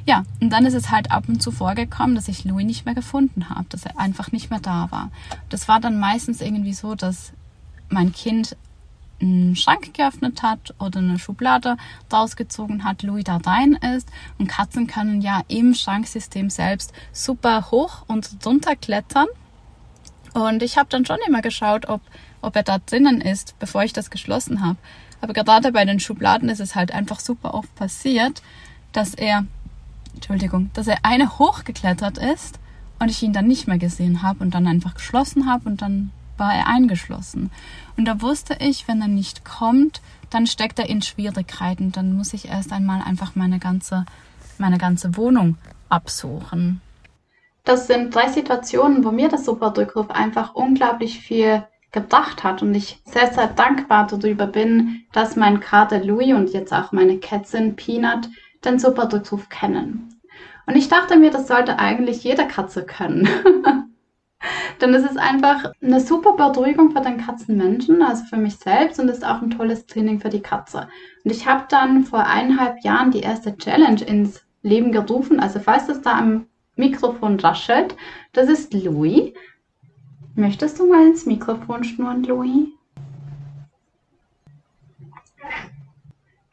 Ja, 0.06 0.24
und 0.40 0.50
dann 0.50 0.66
ist 0.66 0.74
es 0.74 0.90
halt 0.90 1.10
ab 1.10 1.24
und 1.28 1.42
zu 1.42 1.50
vorgekommen, 1.50 2.14
dass 2.14 2.28
ich 2.28 2.44
Louis 2.44 2.64
nicht 2.64 2.84
mehr 2.84 2.94
gefunden 2.94 3.48
habe, 3.50 3.66
dass 3.68 3.84
er 3.84 3.98
einfach 3.98 4.32
nicht 4.32 4.50
mehr 4.50 4.60
da 4.60 4.90
war. 4.90 5.10
Das 5.48 5.68
war 5.68 5.80
dann 5.80 5.98
meistens 5.98 6.40
irgendwie 6.40 6.74
so, 6.74 6.94
dass 6.94 7.32
mein 7.88 8.12
Kind 8.12 8.56
einen 9.20 9.56
Schrank 9.56 9.94
geöffnet 9.94 10.42
hat 10.42 10.74
oder 10.78 10.98
eine 10.98 11.18
Schublade 11.18 11.76
rausgezogen 12.12 12.84
hat, 12.84 13.02
Louis 13.02 13.24
da 13.24 13.38
rein 13.38 13.78
ist. 13.96 14.08
Und 14.38 14.48
Katzen 14.48 14.86
können 14.86 15.20
ja 15.22 15.42
im 15.48 15.74
Schranksystem 15.74 16.50
selbst 16.50 16.92
super 17.12 17.70
hoch 17.70 18.04
und 18.06 18.28
runter 18.44 18.76
klettern. 18.76 19.26
Und 20.34 20.62
ich 20.62 20.76
habe 20.76 20.88
dann 20.90 21.06
schon 21.06 21.18
immer 21.26 21.40
geschaut, 21.40 21.88
ob, 21.88 22.02
ob 22.42 22.56
er 22.56 22.64
da 22.64 22.78
drinnen 22.78 23.20
ist, 23.20 23.58
bevor 23.58 23.84
ich 23.84 23.92
das 23.92 24.10
geschlossen 24.10 24.64
habe. 24.64 24.76
Aber 25.20 25.32
gerade 25.32 25.72
bei 25.72 25.84
den 25.84 26.00
Schubladen 26.00 26.48
ist 26.48 26.60
es 26.60 26.74
halt 26.74 26.92
einfach 26.92 27.20
super 27.20 27.54
oft 27.54 27.74
passiert, 27.76 28.42
dass 28.92 29.14
er, 29.14 29.46
Entschuldigung, 30.14 30.70
dass 30.74 30.86
er 30.86 30.98
eine 31.02 31.38
hochgeklettert 31.38 32.18
ist 32.18 32.58
und 32.98 33.10
ich 33.10 33.22
ihn 33.22 33.32
dann 33.32 33.46
nicht 33.46 33.66
mehr 33.66 33.78
gesehen 33.78 34.22
habe 34.22 34.44
und 34.44 34.54
dann 34.54 34.66
einfach 34.66 34.94
geschlossen 34.94 35.48
habe 35.48 35.68
und 35.68 35.82
dann 35.82 36.10
war 36.36 36.52
er 36.54 36.66
eingeschlossen. 36.66 37.50
Und 37.96 38.06
da 38.06 38.20
wusste 38.20 38.56
ich, 38.58 38.88
wenn 38.88 39.00
er 39.00 39.08
nicht 39.08 39.44
kommt, 39.44 40.02
dann 40.30 40.46
steckt 40.46 40.78
er 40.80 40.88
in 40.88 41.00
Schwierigkeiten. 41.00 41.92
Dann 41.92 42.12
muss 42.12 42.34
ich 42.34 42.48
erst 42.48 42.72
einmal 42.72 43.02
einfach 43.02 43.36
meine 43.36 43.60
ganze, 43.60 44.04
meine 44.58 44.78
ganze 44.78 45.16
Wohnung 45.16 45.56
absuchen. 45.88 46.80
Das 47.64 47.86
sind 47.86 48.14
drei 48.14 48.28
Situationen, 48.28 49.04
wo 49.04 49.10
mir 49.10 49.28
das 49.28 49.46
Superdrückruf 49.46 50.10
einfach 50.10 50.54
unglaublich 50.54 51.18
viel 51.18 51.64
gebracht 51.92 52.44
hat 52.44 52.60
und 52.62 52.74
ich 52.74 53.00
sehr, 53.06 53.32
sehr 53.32 53.46
dankbar 53.46 54.06
darüber 54.06 54.46
bin, 54.46 55.04
dass 55.12 55.36
mein 55.36 55.60
Kater 55.60 56.04
Louis 56.04 56.34
und 56.34 56.50
jetzt 56.50 56.74
auch 56.74 56.92
meine 56.92 57.18
Kätzin 57.18 57.74
Peanut 57.76 58.28
den 58.64 58.78
Superdrückruf 58.78 59.48
kennen. 59.48 60.20
Und 60.66 60.76
ich 60.76 60.88
dachte 60.88 61.16
mir, 61.16 61.30
das 61.30 61.46
sollte 61.46 61.78
eigentlich 61.78 62.22
jede 62.24 62.46
Katze 62.46 62.84
können. 62.84 63.28
Denn 64.80 64.92
es 64.92 65.04
ist 65.04 65.18
einfach 65.18 65.72
eine 65.82 66.00
super 66.00 66.32
Beruhigung 66.34 66.90
für 66.90 67.00
den 67.00 67.18
Katzenmenschen, 67.18 68.02
also 68.02 68.24
für 68.24 68.36
mich 68.36 68.56
selbst 68.56 69.00
und 69.00 69.08
ist 69.08 69.24
auch 69.24 69.40
ein 69.40 69.50
tolles 69.50 69.86
Training 69.86 70.20
für 70.20 70.28
die 70.28 70.42
Katze. 70.42 70.88
Und 71.24 71.30
ich 71.30 71.46
habe 71.46 71.64
dann 71.68 72.04
vor 72.04 72.26
eineinhalb 72.26 72.82
Jahren 72.82 73.10
die 73.10 73.20
erste 73.20 73.56
Challenge 73.56 74.02
ins 74.02 74.44
Leben 74.62 74.92
gerufen. 74.92 75.40
Also 75.40 75.60
falls 75.60 75.86
das 75.86 76.02
da 76.02 76.18
am 76.18 76.46
Mikrofon 76.76 77.38
raschelt, 77.38 77.96
das 78.32 78.48
ist 78.48 78.74
Louis. 78.74 79.32
Möchtest 80.34 80.78
du 80.78 80.86
mal 80.88 81.06
ins 81.06 81.26
Mikrofon 81.26 81.84
schnurren, 81.84 82.24
Louis? 82.24 82.68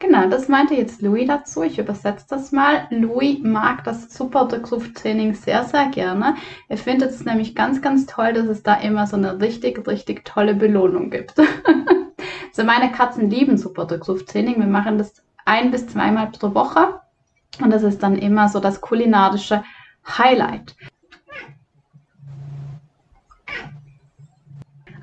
Genau, 0.01 0.28
das 0.28 0.48
meinte 0.48 0.74
jetzt 0.74 1.04
Louis 1.04 1.28
dazu. 1.28 1.62
Ich 1.62 1.78
übersetze 1.78 2.25
das 2.30 2.51
mal. 2.51 2.88
Louis 2.90 3.38
mag 3.44 3.84
das 3.84 4.12
Superdrückruftraining 4.12 5.36
sehr, 5.36 5.63
sehr 5.63 5.90
gerne. 5.90 6.36
Er 6.70 6.78
findet 6.78 7.12
es 7.12 7.24
nämlich 7.24 7.54
ganz, 7.54 7.84
ganz 7.84 8.08
toll, 8.08 8.34
dass 8.34 8.48
es 8.48 8.63
da 8.63 8.74
immer 8.75 9.06
so 9.06 9.16
eine 9.16 9.40
richtig, 9.40 9.88
richtig 9.88 10.25
tolle 10.25 10.56
Belohnung 10.56 11.12
gibt. 11.12 11.36
also 12.50 12.63
meine 12.63 12.92
Katzen 12.92 13.30
lieben 13.30 13.58
Superdrückruftraining. 13.58 14.58
Wir 14.58 14.66
machen 14.66 14.98
das 14.98 15.24
ein 15.46 15.70
bis 15.70 15.86
zweimal 15.86 16.32
pro 16.32 16.56
Woche. 16.56 17.00
Und 17.62 17.72
das 17.72 17.84
ist 17.84 18.01
dann 18.01 18.18
immer 18.18 18.50
so 18.50 18.60
das 18.60 18.82
kulinarische 18.82 19.63
Highlight. 20.08 20.75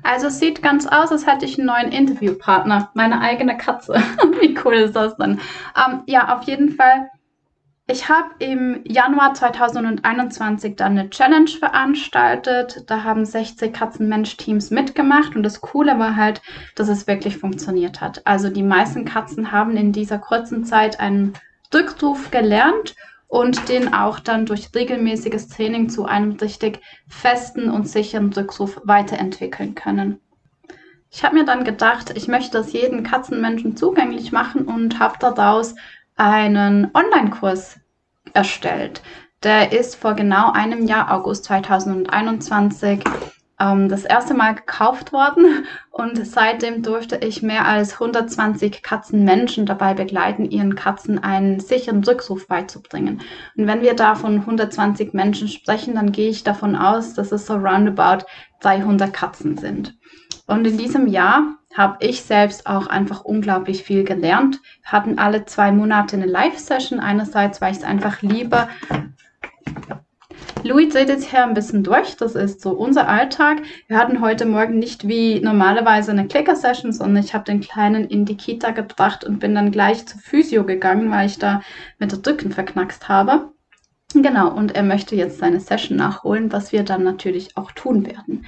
Also 0.03 0.27
es 0.27 0.39
sieht 0.39 0.61
ganz 0.61 0.87
aus, 0.87 1.11
als 1.11 1.27
hätte 1.27 1.45
ich 1.45 1.57
einen 1.57 1.67
neuen 1.67 1.91
Interviewpartner, 1.91 2.89
meine 2.93 3.21
eigene 3.21 3.57
Katze. 3.57 3.93
Wie 4.41 4.57
cool 4.63 4.75
ist 4.75 4.95
das 4.95 5.15
denn? 5.17 5.39
Ähm, 5.75 6.01
ja, 6.07 6.35
auf 6.35 6.43
jeden 6.43 6.71
Fall. 6.71 7.09
Ich 7.85 8.07
habe 8.07 8.29
im 8.37 8.81
Januar 8.85 9.33
2021 9.33 10.75
dann 10.75 10.97
eine 10.97 11.09
Challenge 11.09 11.49
veranstaltet. 11.49 12.83
Da 12.85 13.03
haben 13.03 13.25
60 13.25 13.73
Katzenmensch-Teams 13.73 14.69
mitgemacht 14.69 15.35
und 15.35 15.41
das 15.41 15.59
Coole 15.59 15.97
war 15.97 16.15
halt, 16.15 16.41
dass 16.75 16.87
es 16.87 17.07
wirklich 17.07 17.37
funktioniert 17.37 17.99
hat. 17.99 18.25
Also 18.27 18.49
die 18.49 18.63
meisten 18.63 19.05
Katzen 19.05 19.51
haben 19.51 19.75
in 19.75 19.91
dieser 19.91 20.19
kurzen 20.19 20.65
Zeit 20.65 20.99
einen 20.99 21.33
Rückruf 21.73 22.29
gelernt 22.29 22.95
und 23.29 23.69
den 23.69 23.93
auch 23.93 24.19
dann 24.19 24.45
durch 24.47 24.71
regelmäßiges 24.75 25.47
Training 25.47 25.87
zu 25.87 26.05
einem 26.05 26.33
richtig 26.33 26.81
festen 27.07 27.69
und 27.69 27.87
sicheren 27.87 28.33
Rückruf 28.33 28.81
weiterentwickeln 28.83 29.75
können. 29.75 30.19
Ich 31.11 31.23
habe 31.23 31.35
mir 31.35 31.45
dann 31.45 31.63
gedacht, 31.63 32.11
ich 32.15 32.27
möchte 32.27 32.57
das 32.57 32.73
jedem 32.73 33.03
Katzenmenschen 33.03 33.77
zugänglich 33.77 34.31
machen 34.31 34.65
und 34.65 34.99
habe 34.99 35.15
daraus 35.19 35.75
einen 36.15 36.89
Online-Kurs 36.93 37.79
erstellt. 38.33 39.01
Der 39.43 39.71
ist 39.71 39.95
vor 39.95 40.15
genau 40.15 40.51
einem 40.51 40.85
Jahr, 40.85 41.13
August 41.13 41.45
2021, 41.45 43.03
ähm, 43.59 43.89
das 43.89 44.05
erste 44.05 44.33
Mal 44.33 44.55
gekauft 44.55 45.13
worden 45.13 45.65
und 45.91 46.25
seitdem 46.25 46.81
durfte 46.81 47.17
ich 47.17 47.41
mehr 47.41 47.65
als 47.65 47.93
120 47.93 48.81
Katzenmenschen 48.81 49.65
dabei 49.65 49.93
begleiten, 49.93 50.45
ihren 50.49 50.75
Katzen 50.75 51.21
einen 51.23 51.59
sicheren 51.59 52.03
Rückruf 52.03 52.47
beizubringen. 52.47 53.21
Und 53.55 53.67
wenn 53.67 53.81
wir 53.81 53.95
da 53.95 54.15
von 54.15 54.35
120 54.39 55.13
Menschen 55.13 55.47
sprechen, 55.47 55.95
dann 55.95 56.11
gehe 56.11 56.29
ich 56.29 56.43
davon 56.43 56.75
aus, 56.75 57.13
dass 57.13 57.31
es 57.31 57.45
so 57.45 57.55
roundabout 57.55 58.25
300 58.61 59.13
Katzen 59.13 59.57
sind. 59.57 59.97
Und 60.47 60.65
in 60.65 60.77
diesem 60.77 61.07
Jahr 61.07 61.59
habe 61.75 61.97
ich 61.99 62.23
selbst 62.23 62.65
auch 62.65 62.87
einfach 62.87 63.23
unglaublich 63.23 63.83
viel 63.83 64.03
gelernt. 64.03 64.59
Wir 64.81 64.91
hatten 64.91 65.19
alle 65.19 65.45
zwei 65.45 65.71
Monate 65.71 66.15
eine 66.15 66.25
Live-Session. 66.25 66.99
Einerseits, 66.99 67.61
weil 67.61 67.71
ich 67.71 67.77
es 67.77 67.83
einfach 67.83 68.23
liebe, 68.23 68.67
Louis 70.63 70.89
dreht 70.89 71.09
jetzt 71.09 71.29
hier 71.29 71.43
ein 71.43 71.53
bisschen 71.53 71.83
durch. 71.83 72.17
Das 72.17 72.35
ist 72.35 72.61
so 72.61 72.71
unser 72.71 73.07
Alltag. 73.07 73.61
Wir 73.87 73.97
hatten 73.97 74.21
heute 74.21 74.45
Morgen 74.45 74.77
nicht 74.77 75.07
wie 75.07 75.39
normalerweise 75.39 76.11
eine 76.11 76.27
Clicker-Session, 76.27 76.91
sondern 76.91 77.23
ich 77.23 77.33
habe 77.33 77.45
den 77.45 77.61
Kleinen 77.61 78.05
in 78.05 78.25
die 78.25 78.35
Kita 78.35 78.71
gebracht 78.71 79.23
und 79.23 79.39
bin 79.39 79.55
dann 79.55 79.71
gleich 79.71 80.05
zu 80.05 80.17
Physio 80.17 80.65
gegangen, 80.65 81.11
weil 81.11 81.27
ich 81.27 81.39
da 81.39 81.61
mit 81.97 82.11
der 82.11 82.19
Rücken 82.25 82.51
verknackst 82.51 83.07
habe. 83.07 83.51
Genau, 84.13 84.51
und 84.51 84.75
er 84.75 84.83
möchte 84.83 85.15
jetzt 85.15 85.39
seine 85.39 85.59
Session 85.59 85.97
nachholen, 85.97 86.51
was 86.51 86.71
wir 86.71 86.83
dann 86.83 87.03
natürlich 87.03 87.55
auch 87.55 87.71
tun 87.71 88.05
werden. 88.05 88.45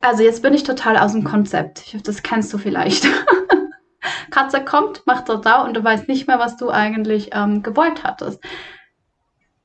Also 0.00 0.22
jetzt 0.22 0.42
bin 0.42 0.54
ich 0.54 0.62
total 0.62 0.96
aus 0.96 1.12
dem 1.12 1.24
Konzept. 1.24 1.82
Ich 1.86 1.94
hoffe, 1.94 2.04
das 2.04 2.22
kennst 2.22 2.52
du 2.52 2.58
vielleicht. 2.58 3.06
Katze 4.30 4.64
kommt, 4.64 5.06
macht 5.06 5.28
da 5.28 5.62
und 5.62 5.74
du 5.74 5.82
weißt 5.82 6.08
nicht 6.08 6.26
mehr, 6.26 6.38
was 6.38 6.56
du 6.56 6.70
eigentlich 6.70 7.30
ähm, 7.32 7.62
gewollt 7.62 8.04
hattest. 8.04 8.42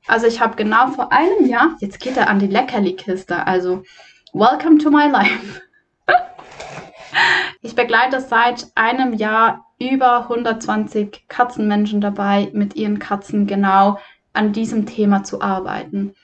Also 0.08 0.26
ich 0.26 0.40
habe 0.40 0.56
genau 0.56 0.88
vor 0.88 1.12
einem 1.12 1.46
Jahr, 1.46 1.76
jetzt 1.80 2.00
geht 2.00 2.16
er 2.16 2.30
an 2.30 2.38
die 2.38 2.46
Leckerli-Kiste, 2.46 3.46
also 3.46 3.82
welcome 4.32 4.78
to 4.78 4.90
my 4.90 5.06
life. 5.06 5.60
ich 7.60 7.74
begleite 7.74 8.22
seit 8.22 8.68
einem 8.74 9.12
Jahr 9.12 9.66
über 9.78 10.22
120 10.22 11.26
Katzenmenschen 11.28 12.00
dabei, 12.00 12.48
mit 12.54 12.74
ihren 12.74 12.98
Katzen 12.98 13.46
genau 13.46 13.98
an 14.32 14.54
diesem 14.54 14.86
Thema 14.86 15.24
zu 15.24 15.42
arbeiten. 15.42 16.14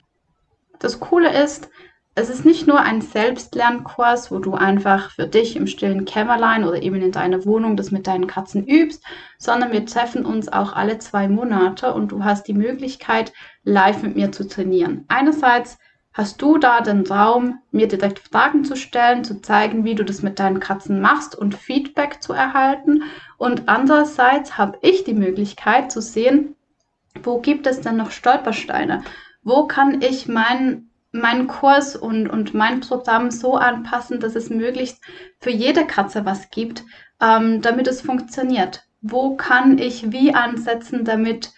Das 0.79 0.99
Coole 0.99 1.31
ist, 1.43 1.69
es 2.15 2.29
ist 2.29 2.45
nicht 2.45 2.65
nur 2.65 2.79
ein 2.79 3.01
Selbstlernkurs, 3.01 4.31
wo 4.31 4.39
du 4.39 4.55
einfach 4.55 5.11
für 5.11 5.27
dich 5.27 5.57
im 5.57 5.67
stillen 5.67 6.05
Kämmerlein 6.05 6.63
oder 6.63 6.81
eben 6.81 7.01
in 7.01 7.11
deiner 7.11 7.45
Wohnung 7.45 7.75
das 7.75 7.91
mit 7.91 8.07
deinen 8.07 8.25
Katzen 8.25 8.65
übst, 8.65 9.03
sondern 9.37 9.73
wir 9.73 9.85
treffen 9.85 10.25
uns 10.25 10.47
auch 10.51 10.73
alle 10.73 10.97
zwei 10.97 11.27
Monate 11.27 11.93
und 11.93 12.13
du 12.13 12.23
hast 12.23 12.47
die 12.47 12.53
Möglichkeit, 12.53 13.33
live 13.65 14.03
mit 14.03 14.15
mir 14.15 14.31
zu 14.31 14.47
trainieren. 14.47 15.03
Einerseits 15.09 15.77
hast 16.13 16.41
du 16.41 16.57
da 16.57 16.79
den 16.79 17.05
Raum, 17.05 17.59
mir 17.71 17.89
direkt 17.89 18.19
Fragen 18.19 18.63
zu 18.63 18.77
stellen, 18.77 19.25
zu 19.25 19.41
zeigen, 19.41 19.83
wie 19.83 19.95
du 19.95 20.05
das 20.05 20.21
mit 20.21 20.39
deinen 20.39 20.61
Katzen 20.61 21.01
machst 21.01 21.35
und 21.35 21.55
Feedback 21.55 22.23
zu 22.23 22.31
erhalten. 22.31 23.03
Und 23.37 23.67
andererseits 23.67 24.57
habe 24.57 24.77
ich 24.81 25.03
die 25.03 25.13
Möglichkeit 25.13 25.91
zu 25.91 25.99
sehen, 25.99 26.55
wo 27.21 27.39
gibt 27.39 27.67
es 27.67 27.81
denn 27.81 27.97
noch 27.97 28.11
Stolpersteine? 28.11 29.03
Wo 29.43 29.67
kann 29.67 30.01
ich 30.01 30.27
meinen 30.27 30.89
meinen 31.11 31.47
Kurs 31.47 31.95
und, 31.95 32.27
und 32.27 32.53
mein 32.53 32.81
Programm 32.81 33.31
so 33.31 33.55
anpassen, 33.55 34.19
dass 34.19 34.35
es 34.35 34.49
möglichst 34.49 35.01
für 35.39 35.49
jede 35.49 35.85
Katze 35.85 36.25
was 36.25 36.49
gibt, 36.49 36.83
ähm, 37.21 37.61
damit 37.61 37.87
es 37.87 38.01
funktioniert. 38.01 38.83
Wo 39.01 39.35
kann 39.35 39.77
ich 39.77 40.11
wie 40.11 40.33
ansetzen, 40.33 41.05
damit 41.05 41.53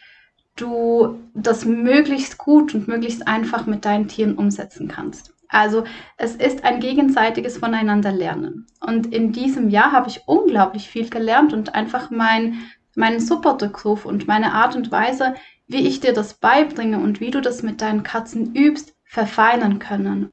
du 0.58 1.20
das 1.34 1.66
möglichst 1.66 2.38
gut 2.38 2.76
und 2.76 2.88
möglichst 2.88 3.28
einfach 3.28 3.66
mit 3.66 3.86
deinen 3.86 4.08
Tieren 4.08 4.36
umsetzen 4.36 4.88
kannst. 4.88 5.34
Also 5.50 5.86
es 6.18 6.36
ist 6.36 6.66
ein 6.66 6.80
gegenseitiges 6.80 7.58
Voneinander 7.58 8.12
lernen. 8.12 8.68
Und 8.82 9.14
in 9.14 9.32
diesem 9.32 9.70
Jahr 9.70 9.92
habe 9.92 10.10
ich 10.10 10.24
unglaublich 10.28 10.90
viel 10.90 11.10
gelernt 11.10 11.54
und 11.54 11.74
einfach 11.74 12.10
mein, 12.10 12.60
meinen 12.96 13.20
Supportrückruf 13.20 14.06
und 14.06 14.28
meine 14.28 14.54
Art 14.54 14.76
und 14.76 14.92
Weise, 14.92 15.36
wie 15.68 15.88
ich 15.88 16.00
dir 16.00 16.14
das 16.14 16.34
beibringe 16.34 17.00
und 17.00 17.22
wie 17.22 17.32
du 17.32 17.42
das 17.42 17.64
mit 17.64 17.82
deinen 17.82 18.04
Katzen 18.04 18.54
übst, 18.56 18.94
verfeinern 19.06 19.80
können. 19.80 20.32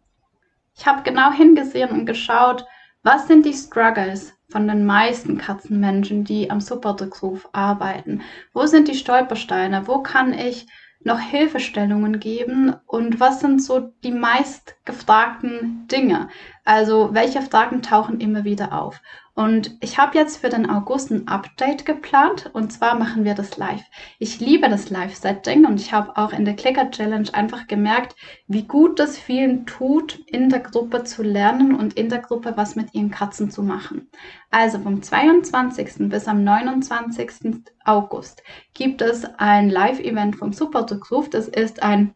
Ich 0.77 0.87
habe 0.87 1.03
genau 1.03 1.31
hingesehen 1.31 1.91
und 1.91 2.07
geschaut, 2.07 2.67
was 3.05 3.29
sind 3.29 3.45
die 3.45 3.53
Struggles 3.53 4.33
von 4.49 4.67
den 4.67 4.87
meisten 4.87 5.37
Katzenmenschen, 5.37 6.25
die 6.25 6.51
am 6.51 6.61
Superdrückruf 6.61 7.49
arbeiten? 7.53 8.23
Wo 8.55 8.67
sind 8.67 8.89
die 8.89 8.95
Stolpersteine? 8.95 9.87
Wo 9.87 10.03
kann 10.03 10.33
ich 10.33 10.67
noch 11.01 11.21
Hilfestellungen 11.21 12.19
geben 12.19 12.75
und 12.87 13.21
was 13.21 13.41
sind 13.41 13.63
so 13.63 13.93
die 14.03 14.11
meist 14.11 14.75
gefragten 14.87 15.87
Dinge? 15.89 16.29
Also 16.65 17.13
welche 17.13 17.43
Fragen 17.43 17.83
tauchen 17.83 18.21
immer 18.21 18.45
wieder 18.45 18.73
auf? 18.73 19.03
Und 19.37 19.77
ich 19.81 19.99
habe 19.99 20.17
jetzt 20.17 20.37
für 20.37 20.49
den 20.49 20.71
August 20.71 21.11
ein 21.11 21.27
Update 21.27 21.85
geplant 21.85 22.51
und 22.53 22.73
zwar 22.73 22.95
machen 22.95 23.25
wir 23.25 23.35
das 23.35 23.57
live. 23.57 23.83
Ich 24.21 24.39
liebe 24.39 24.69
das 24.69 24.91
Live-Setting 24.91 25.67
und 25.67 25.81
ich 25.81 25.93
habe 25.93 26.17
auch 26.17 26.33
in 26.33 26.45
der 26.45 26.55
Clicker 26.55 26.89
Challenge 26.93 27.29
einfach 27.33 27.67
gemerkt, 27.67 28.15
wie 28.47 28.63
gut 28.63 29.01
das 29.01 29.19
vielen 29.19 29.67
tut, 29.67 30.21
in 30.29 30.51
der 30.51 30.61
Gruppe 30.61 31.03
zu 31.03 31.25
lernen 31.25 31.75
und 31.75 31.95
in 31.95 32.09
der 32.11 32.21
Gruppe 32.21 32.53
was 32.57 32.77
mit 32.77 32.95
ihren 32.95 33.11
Katzen 33.11 33.51
zu 33.51 33.65
machen. 33.65 34.09
Also 34.53 34.79
vom 34.79 35.03
22. 35.03 36.09
bis 36.09 36.29
am 36.29 36.45
29. 36.45 37.65
August 37.85 38.45
gibt 38.73 39.03
es 39.03 39.25
ein 39.39 39.69
Live-Event 39.69 40.37
vom 40.37 40.53
Superdrückruf. 40.53 41.29
Das 41.29 41.49
ist 41.49 41.83
ein 41.83 42.15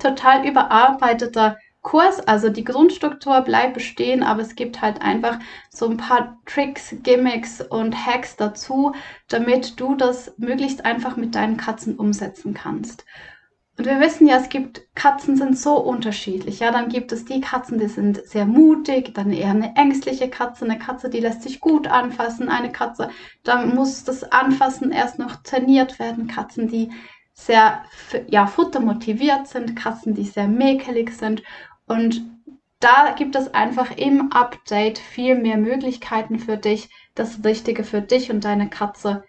total 0.00 0.44
überarbeiteter 0.48 1.58
Kurs, 1.84 2.18
also 2.20 2.48
die 2.48 2.64
Grundstruktur 2.64 3.42
bleibt 3.42 3.74
bestehen, 3.74 4.22
aber 4.22 4.40
es 4.40 4.56
gibt 4.56 4.80
halt 4.80 5.02
einfach 5.02 5.38
so 5.68 5.86
ein 5.86 5.98
paar 5.98 6.38
Tricks, 6.46 6.96
Gimmicks 7.02 7.60
und 7.60 7.94
Hacks 8.06 8.36
dazu, 8.36 8.94
damit 9.28 9.78
du 9.78 9.94
das 9.94 10.32
möglichst 10.38 10.86
einfach 10.86 11.16
mit 11.16 11.34
deinen 11.34 11.58
Katzen 11.58 11.96
umsetzen 11.96 12.54
kannst. 12.54 13.04
Und 13.76 13.84
wir 13.84 14.00
wissen 14.00 14.26
ja, 14.26 14.36
es 14.36 14.48
gibt 14.48 14.82
Katzen 14.94 15.36
sind 15.36 15.58
so 15.58 15.76
unterschiedlich. 15.76 16.60
Ja, 16.60 16.70
dann 16.70 16.88
gibt 16.88 17.12
es 17.12 17.26
die 17.26 17.42
Katzen, 17.42 17.78
die 17.78 17.88
sind 17.88 18.24
sehr 18.26 18.46
mutig, 18.46 19.12
dann 19.12 19.30
eher 19.30 19.50
eine 19.50 19.76
ängstliche 19.76 20.30
Katze, 20.30 20.64
eine 20.64 20.78
Katze, 20.78 21.10
die 21.10 21.20
lässt 21.20 21.42
sich 21.42 21.60
gut 21.60 21.86
anfassen, 21.86 22.48
eine 22.48 22.72
Katze, 22.72 23.10
da 23.42 23.66
muss 23.66 24.04
das 24.04 24.24
Anfassen 24.24 24.90
erst 24.90 25.18
noch 25.18 25.36
trainiert 25.42 25.98
werden, 25.98 26.28
Katzen, 26.28 26.66
die 26.66 26.92
sehr 27.34 27.82
ja, 28.28 28.46
futtermotiviert 28.46 29.48
sind, 29.48 29.76
Katzen, 29.76 30.14
die 30.14 30.24
sehr 30.24 30.48
mäkelig 30.48 31.10
sind 31.10 31.42
und 31.86 32.22
da 32.80 33.14
gibt 33.16 33.34
es 33.34 33.54
einfach 33.54 33.96
im 33.96 34.32
Update 34.32 34.98
viel 34.98 35.36
mehr 35.36 35.56
Möglichkeiten 35.56 36.38
für 36.38 36.56
dich, 36.56 36.90
das 37.14 37.44
Richtige 37.44 37.84
für 37.84 38.02
dich 38.02 38.30
und 38.30 38.44
deine 38.44 38.68
Katze 38.68 39.24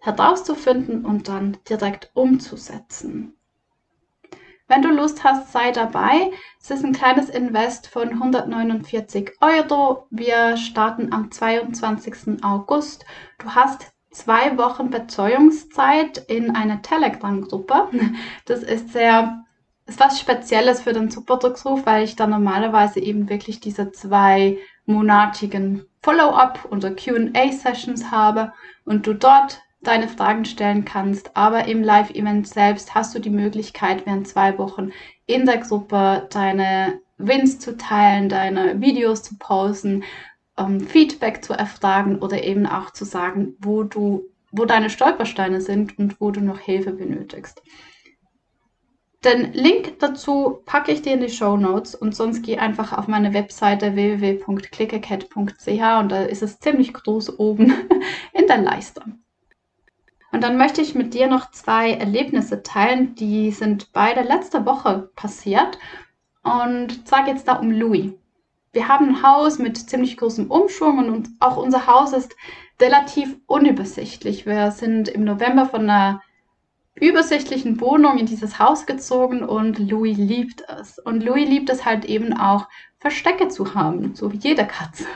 herauszufinden 0.00 1.04
und 1.04 1.28
dann 1.28 1.58
direkt 1.68 2.10
umzusetzen. 2.14 3.34
Wenn 4.70 4.82
du 4.82 4.88
Lust 4.88 5.24
hast, 5.24 5.50
sei 5.50 5.72
dabei. 5.72 6.30
Es 6.60 6.70
ist 6.70 6.84
ein 6.84 6.92
kleines 6.92 7.28
Invest 7.28 7.88
von 7.88 8.10
149 8.10 9.32
Euro. 9.40 10.06
Wir 10.10 10.56
starten 10.56 11.12
am 11.12 11.32
22. 11.32 12.44
August. 12.44 13.04
Du 13.38 13.52
hast 13.52 13.92
zwei 14.12 14.56
Wochen 14.58 14.90
Betreuungszeit 14.90 16.18
in 16.28 16.54
einer 16.54 16.82
Telegram-Gruppe. 16.82 17.88
Das 18.44 18.62
ist 18.62 18.92
sehr, 18.92 19.44
ist 19.90 20.00
was 20.00 20.20
Spezielles 20.20 20.82
für 20.82 20.92
den 20.92 21.10
Superdrucksruf, 21.10 21.84
weil 21.84 22.04
ich 22.04 22.16
da 22.16 22.26
normalerweise 22.26 23.00
eben 23.00 23.28
wirklich 23.28 23.60
diese 23.60 23.90
zwei 23.90 24.58
monatigen 24.86 25.84
Follow-up 26.02 26.68
oder 26.70 26.92
Q&A-Sessions 26.92 28.10
habe 28.10 28.52
und 28.84 29.06
du 29.06 29.14
dort 29.14 29.62
deine 29.82 30.08
Fragen 30.08 30.44
stellen 30.44 30.84
kannst. 30.84 31.36
Aber 31.36 31.66
im 31.66 31.82
Live-Event 31.82 32.46
selbst 32.46 32.94
hast 32.94 33.14
du 33.14 33.18
die 33.18 33.30
Möglichkeit, 33.30 34.06
während 34.06 34.28
zwei 34.28 34.56
Wochen 34.58 34.92
in 35.26 35.44
der 35.44 35.58
Gruppe 35.58 36.28
deine 36.30 37.00
Wins 37.18 37.58
zu 37.58 37.76
teilen, 37.76 38.28
deine 38.28 38.80
Videos 38.80 39.22
zu 39.22 39.38
posten, 39.38 40.04
ähm, 40.56 40.80
Feedback 40.80 41.44
zu 41.44 41.52
erfragen 41.52 42.18
oder 42.18 42.44
eben 42.44 42.66
auch 42.66 42.90
zu 42.90 43.04
sagen, 43.04 43.56
wo 43.58 43.82
du, 43.82 44.22
wo 44.52 44.64
deine 44.64 44.88
Stolpersteine 44.88 45.60
sind 45.60 45.98
und 45.98 46.20
wo 46.20 46.30
du 46.30 46.40
noch 46.40 46.60
Hilfe 46.60 46.92
benötigst. 46.92 47.60
Den 49.22 49.52
Link 49.52 49.98
dazu 49.98 50.62
packe 50.64 50.92
ich 50.92 51.02
dir 51.02 51.12
in 51.12 51.20
die 51.20 51.28
Show 51.28 51.58
Notes 51.58 51.94
und 51.94 52.16
sonst 52.16 52.42
geh 52.42 52.56
einfach 52.56 52.96
auf 52.96 53.06
meine 53.06 53.34
Webseite 53.34 53.94
www.clickacat.ch 53.94 55.68
und 56.00 56.08
da 56.08 56.22
ist 56.22 56.42
es 56.42 56.58
ziemlich 56.58 56.94
groß 56.94 57.38
oben 57.38 57.74
in 58.32 58.46
der 58.46 58.58
Leiste. 58.58 59.02
Und 60.32 60.42
dann 60.42 60.56
möchte 60.56 60.80
ich 60.80 60.94
mit 60.94 61.12
dir 61.12 61.26
noch 61.26 61.50
zwei 61.50 61.92
Erlebnisse 61.92 62.62
teilen, 62.62 63.14
die 63.14 63.50
sind 63.50 63.92
beide 63.92 64.22
letzte 64.22 64.64
Woche 64.64 65.10
passiert. 65.16 65.78
Und 66.42 67.06
zwar 67.06 67.26
geht 67.26 67.36
es 67.36 67.44
da 67.44 67.54
um 67.54 67.70
Louis. 67.70 68.12
Wir 68.72 68.88
haben 68.88 69.08
ein 69.08 69.22
Haus 69.22 69.58
mit 69.58 69.76
ziemlich 69.76 70.16
großem 70.16 70.50
Umschwung 70.50 70.98
und 70.98 71.28
auch 71.40 71.58
unser 71.58 71.86
Haus 71.86 72.14
ist 72.14 72.34
relativ 72.80 73.36
unübersichtlich. 73.46 74.46
Wir 74.46 74.70
sind 74.70 75.08
im 75.08 75.24
November 75.24 75.66
von 75.66 75.82
einer 75.82 76.22
übersichtlichen 77.00 77.80
Wohnung 77.80 78.18
in 78.18 78.26
dieses 78.26 78.58
Haus 78.58 78.86
gezogen 78.86 79.42
und 79.42 79.78
Louis 79.78 80.16
liebt 80.16 80.62
es. 80.68 80.98
Und 80.98 81.22
Louis 81.22 81.48
liebt 81.48 81.70
es 81.70 81.84
halt 81.84 82.04
eben 82.04 82.32
auch, 82.36 82.68
Verstecke 83.00 83.48
zu 83.48 83.74
haben, 83.74 84.14
so 84.14 84.30
wie 84.30 84.36
jede 84.36 84.66
Katze. 84.66 85.06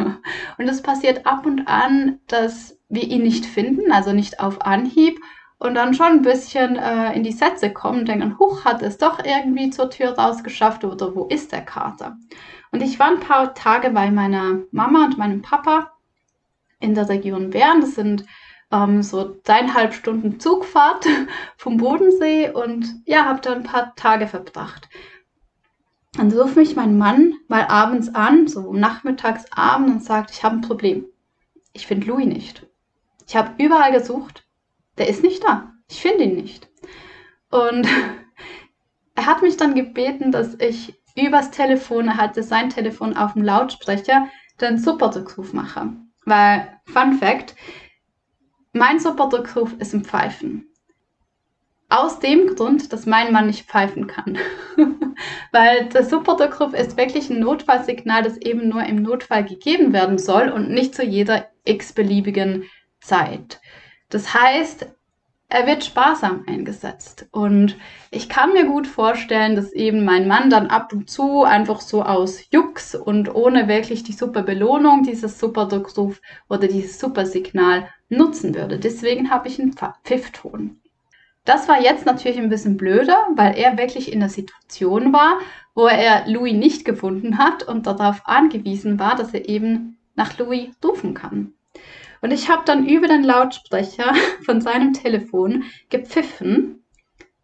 Und 0.59 0.69
es 0.69 0.81
passiert 0.81 1.27
ab 1.27 1.45
und 1.45 1.69
an, 1.69 2.19
dass 2.27 2.79
wir 2.89 3.03
ihn 3.03 3.23
nicht 3.23 3.45
finden, 3.45 3.93
also 3.93 4.13
nicht 4.13 4.41
auf 4.41 4.63
Anhieb 4.63 5.21
und 5.59 5.75
dann 5.75 5.93
schon 5.95 6.07
ein 6.07 6.23
bisschen 6.23 6.77
äh, 6.77 7.13
in 7.13 7.23
die 7.23 7.33
Sätze 7.33 7.71
kommen 7.71 8.01
und 8.01 8.09
denken, 8.09 8.39
huch, 8.39 8.65
hat 8.65 8.83
es 8.83 8.97
doch 8.97 9.23
irgendwie 9.23 9.71
zur 9.71 9.91
Tür 9.91 10.19
rausgeschafft 10.19 10.85
oder 10.85 11.15
wo 11.15 11.27
ist 11.27 11.53
der 11.53 11.63
Kater? 11.63 12.17
Und 12.73 12.83
ich 12.83 12.99
war 12.99 13.09
ein 13.09 13.21
paar 13.21 13.55
Tage 13.55 13.91
bei 13.91 14.11
meiner 14.11 14.61
Mama 14.73 15.05
und 15.05 15.19
meinem 15.19 15.43
Papa 15.43 15.93
in 16.81 16.95
der 16.95 17.09
Region 17.09 17.51
Bern. 17.51 17.83
Das 17.83 17.95
sind 17.95 18.25
ähm, 18.71 19.03
so 19.03 19.37
dreieinhalb 19.45 19.95
Stunden 19.95 20.41
Zugfahrt 20.41 21.07
vom 21.57 21.77
Bodensee 21.77 22.51
und 22.51 22.87
ja, 23.07 23.25
habe 23.25 23.41
da 23.41 23.53
ein 23.53 23.65
paar 23.65 23.95
Tage 23.95 24.27
verbracht. 24.27 24.89
Dann 26.17 26.31
ruft 26.33 26.57
mich 26.57 26.77
mein 26.77 26.97
Mann 26.97 27.35
mal 27.49 27.67
abends 27.67 28.15
an, 28.15 28.47
so 28.47 28.73
nachmittags 28.73 29.47
abend 29.53 29.91
und 29.91 30.05
sagt, 30.05 30.31
ich 30.31 30.45
habe 30.45 30.57
ein 30.57 30.61
Problem. 30.61 31.07
Ich 31.73 31.87
finde 31.87 32.07
Louis 32.07 32.27
nicht. 32.27 32.67
Ich 33.27 33.37
habe 33.37 33.63
überall 33.63 33.93
gesucht. 33.93 34.47
Der 34.97 35.09
ist 35.09 35.23
nicht 35.23 35.43
da. 35.43 35.73
Ich 35.91 36.01
finde 36.01 36.25
ihn 36.25 36.37
nicht. 36.37 36.69
Und 37.51 37.89
er 39.17 39.27
hat 39.27 39.43
mich 39.43 39.57
dann 39.57 39.75
gebeten, 39.75 40.31
dass 40.31 40.55
ich 40.61 40.95
übers 41.17 41.51
Telefon, 41.51 42.09
er 42.09 42.17
hatte 42.17 42.43
sein 42.43 42.71
Telefon 42.71 43.17
auf 43.17 43.33
dem 43.33 43.43
Lautsprecher, 43.43 44.29
den 44.61 44.79
Superdruckruf 44.79 45.53
mache. 45.53 45.93
Weil, 46.25 46.81
Fun 46.87 47.15
Fact, 47.15 47.55
mein 48.75 48.99
Superdruckruf 48.99 49.73
ist 49.79 49.95
im 49.95 50.05
Pfeifen. 50.05 50.67
Aus 51.89 52.19
dem 52.19 52.55
Grund, 52.55 52.93
dass 52.93 53.07
mein 53.07 53.33
Mann 53.33 53.47
nicht 53.47 53.69
pfeifen 53.69 54.09
kann. 54.09 54.37
Weil 55.53 55.89
der 55.91 56.05
Superdruckruf 56.05 56.75
ist 56.75 56.97
wirklich 56.97 57.31
ein 57.31 57.39
Notfallsignal, 57.39 58.25
das 58.25 58.37
eben 58.39 58.69
nur 58.69 58.83
im 58.83 59.03
Notfall 59.03 59.45
gegeben 59.45 59.93
werden 59.93 60.19
soll 60.19 60.49
und 60.49 60.71
nicht 60.71 60.95
zu 60.95 61.05
jeder 61.05 61.49
x-beliebigen 61.65 62.65
Zeit. 63.01 63.61
Das 64.09 64.35
heißt, 64.35 64.87
er 65.55 65.69
wird 65.69 65.85
sparsam 65.85 66.43
eingesetzt. 66.49 67.29
Und 67.31 67.77
ich 68.11 68.29
kann 68.29 68.55
mir 68.55 68.67
gut 68.67 68.89
vorstellen, 68.89 69.55
dass 69.55 69.73
eben 69.73 70.05
mein 70.05 70.27
Mann 70.27 70.51
dann 70.51 70.67
ab 70.67 70.93
und 70.93 71.09
zu 71.09 71.45
einfach 71.45 71.81
so 71.81 72.03
aus 72.03 72.51
Jux 72.51 72.97
und 72.97 73.33
ohne 73.33 73.69
wirklich 73.69 74.03
die 74.03 74.13
super 74.13 74.43
Belohnung 74.43 75.05
dieses 75.05 75.39
Superdruckruf 75.39 76.21
oder 76.49 76.67
dieses 76.67 76.99
Supersignal 76.99 77.89
nutzen 78.09 78.57
würde. 78.57 78.81
Deswegen 78.81 79.31
habe 79.31 79.47
ich 79.47 79.61
einen 79.61 79.77
Pfiffton. 80.03 80.81
Das 81.45 81.69
war 81.69 81.81
jetzt 81.81 82.05
natürlich 82.05 82.39
ein 82.39 82.49
bisschen 82.49 82.77
blöder, 82.77 83.29
weil 83.37 83.57
er 83.57 83.79
wirklich 83.79 84.13
in 84.13 84.19
der 84.19 84.31
Situation 84.31 85.13
war, 85.13 85.39
wo 85.77 85.87
er 85.87 86.27
Louis 86.27 86.55
nicht 86.55 86.85
gefunden 86.85 87.39
hat 87.39 87.63
und 87.63 87.87
darauf 87.87 88.23
angewiesen 88.25 88.99
war, 88.99 89.15
dass 89.15 89.33
er 89.33 89.49
eben 89.49 89.99
nach 90.17 90.37
Louis 90.37 90.71
rufen 90.83 91.15
kann. 91.15 91.53
Und 92.21 92.31
ich 92.31 92.49
habe 92.49 92.63
dann 92.65 92.87
über 92.87 93.09
den 93.09 93.25
Lautsprecher 93.25 94.13
von 94.45 94.61
seinem 94.61 94.93
Telefon 94.93 95.65
gepfiffen, 95.91 96.85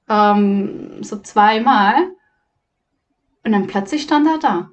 ähm, 0.09 1.03
so 1.03 1.19
zweimal. 1.19 2.09
Und 3.45 3.53
dann 3.53 3.67
plötzlich 3.67 4.03
stand 4.03 4.27
er 4.27 4.39
da. 4.39 4.71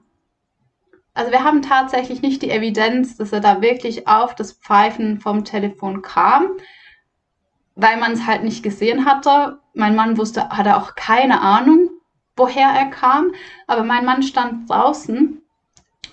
Also 1.13 1.31
wir 1.31 1.43
haben 1.43 1.63
tatsächlich 1.63 2.21
nicht 2.21 2.43
die 2.43 2.51
Evidenz, 2.51 3.17
dass 3.17 3.31
er 3.33 3.39
da 3.39 3.61
wirklich 3.61 4.07
auf 4.07 4.35
das 4.35 4.53
Pfeifen 4.53 5.19
vom 5.19 5.45
Telefon 5.45 6.03
kam, 6.03 6.51
weil 7.75 7.97
man 7.97 8.11
es 8.11 8.27
halt 8.27 8.43
nicht 8.43 8.61
gesehen 8.61 9.05
hatte. 9.05 9.59
Mein 9.73 9.95
Mann 9.95 10.17
wusste, 10.17 10.49
hatte 10.49 10.77
auch 10.77 10.93
keine 10.93 11.41
Ahnung, 11.41 11.89
woher 12.35 12.67
er 12.67 12.91
kam, 12.91 13.31
aber 13.65 13.83
mein 13.83 14.05
Mann 14.05 14.21
stand 14.21 14.69
draußen 14.69 15.41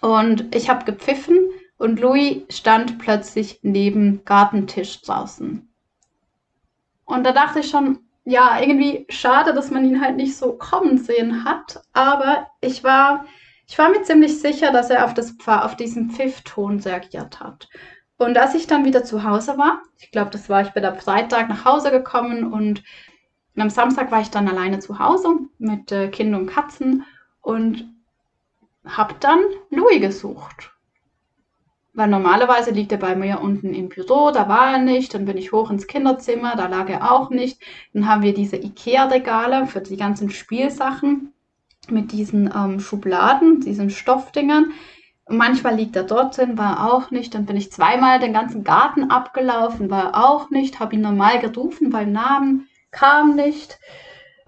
und 0.00 0.54
ich 0.54 0.70
habe 0.70 0.86
gepfiffen 0.86 1.38
und 1.84 2.00
Louis 2.00 2.44
stand 2.48 2.98
plötzlich 2.98 3.58
neben 3.60 4.24
Gartentisch 4.24 5.02
draußen. 5.02 5.68
Und 7.04 7.24
da 7.24 7.32
dachte 7.32 7.60
ich 7.60 7.68
schon, 7.68 7.98
ja, 8.24 8.58
irgendwie 8.58 9.04
schade, 9.10 9.52
dass 9.52 9.70
man 9.70 9.84
ihn 9.84 10.00
halt 10.00 10.16
nicht 10.16 10.34
so 10.34 10.54
kommen 10.54 10.96
sehen 10.96 11.44
hat, 11.44 11.82
aber 11.92 12.48
ich 12.62 12.82
war, 12.84 13.26
ich 13.68 13.76
war 13.76 13.90
mir 13.90 14.02
ziemlich 14.02 14.40
sicher, 14.40 14.72
dass 14.72 14.88
er 14.88 15.04
auf, 15.04 15.12
das, 15.12 15.36
auf 15.46 15.76
diesen 15.76 16.10
Pfiffton 16.10 16.80
reagiert 16.80 17.40
hat. 17.40 17.68
Und 18.16 18.38
als 18.38 18.54
ich 18.54 18.66
dann 18.66 18.86
wieder 18.86 19.04
zu 19.04 19.22
Hause 19.22 19.58
war, 19.58 19.82
ich 19.98 20.10
glaube, 20.10 20.30
das 20.30 20.48
war, 20.48 20.62
ich 20.62 20.70
bin 20.70 20.86
am 20.86 20.96
Freitag 20.96 21.50
nach 21.50 21.66
Hause 21.66 21.90
gekommen 21.90 22.50
und 22.50 22.82
am 23.58 23.68
Samstag 23.68 24.10
war 24.10 24.22
ich 24.22 24.30
dann 24.30 24.48
alleine 24.48 24.78
zu 24.78 24.98
Hause 24.98 25.36
mit 25.58 25.92
äh, 25.92 26.08
Kind 26.08 26.34
und 26.34 26.46
Katzen 26.46 27.04
und 27.42 27.84
habe 28.86 29.16
dann 29.20 29.40
Louis 29.68 30.00
gesucht. 30.00 30.73
Weil 31.96 32.08
normalerweise 32.08 32.72
liegt 32.72 32.90
er 32.90 32.98
bei 32.98 33.14
mir 33.14 33.40
unten 33.40 33.72
im 33.72 33.88
Büro, 33.88 34.32
da 34.32 34.48
war 34.48 34.72
er 34.72 34.78
nicht. 34.78 35.14
Dann 35.14 35.26
bin 35.26 35.36
ich 35.36 35.52
hoch 35.52 35.70
ins 35.70 35.86
Kinderzimmer, 35.86 36.56
da 36.56 36.66
lag 36.66 36.88
er 36.88 37.12
auch 37.12 37.30
nicht. 37.30 37.62
Dann 37.92 38.08
haben 38.08 38.22
wir 38.22 38.34
diese 38.34 38.56
Ikea-Regale 38.56 39.66
für 39.66 39.80
die 39.80 39.96
ganzen 39.96 40.28
Spielsachen 40.30 41.32
mit 41.88 42.10
diesen 42.10 42.52
ähm, 42.54 42.80
Schubladen, 42.80 43.60
diesen 43.60 43.90
Stoffdingern. 43.90 44.72
manchmal 45.28 45.76
liegt 45.76 45.94
er 45.94 46.02
dort 46.02 46.36
drin, 46.36 46.58
war 46.58 46.92
auch 46.92 47.12
nicht. 47.12 47.32
Dann 47.34 47.46
bin 47.46 47.56
ich 47.56 47.70
zweimal 47.70 48.18
den 48.18 48.32
ganzen 48.32 48.64
Garten 48.64 49.10
abgelaufen, 49.10 49.88
war 49.88 50.16
auch 50.16 50.50
nicht. 50.50 50.80
Habe 50.80 50.96
ihn 50.96 51.00
normal 51.00 51.38
gerufen 51.38 51.90
beim 51.90 52.10
Namen, 52.10 52.66
kam 52.90 53.36
nicht. 53.36 53.78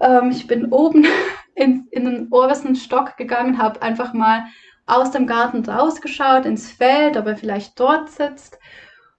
Ähm, 0.01 0.31
ich 0.31 0.47
bin 0.47 0.65
oben 0.65 1.05
in, 1.55 1.87
in 1.91 2.03
den 2.03 2.27
obersten 2.29 2.75
Stock 2.75 3.15
gegangen, 3.15 3.57
habe 3.57 3.81
einfach 3.81 4.13
mal 4.13 4.47
aus 4.87 5.11
dem 5.11 5.27
Garten 5.27 5.63
rausgeschaut 5.65 6.45
ins 6.45 6.71
Feld, 6.71 7.17
ob 7.17 7.27
er 7.27 7.37
vielleicht 7.37 7.79
dort 7.79 8.09
sitzt 8.09 8.57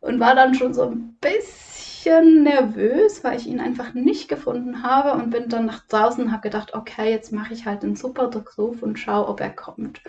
und 0.01 0.19
war 0.19 0.35
dann 0.35 0.55
schon 0.55 0.75
so 0.75 0.83
ein 0.83 1.19
bisschen 1.21 2.43
nervös, 2.43 3.23
weil 3.23 3.37
ich 3.37 3.47
ihn 3.47 3.61
einfach 3.61 3.93
nicht 3.93 4.29
gefunden 4.29 4.83
habe 4.83 5.13
und 5.13 5.31
bin 5.31 5.49
dann 5.49 5.67
nach 5.67 5.87
draußen 5.87 6.25
und 6.25 6.33
habe 6.33 6.43
gedacht, 6.43 6.75
okay, 6.75 7.11
jetzt 7.11 7.33
mache 7.33 7.53
ich 7.53 7.67
halt 7.67 7.83
den 7.83 7.97
Superdruckruf 7.97 8.83
und 8.83 8.99
schaue, 8.99 9.29
ob 9.29 9.41
er 9.41 9.51
kommt. 9.51 10.01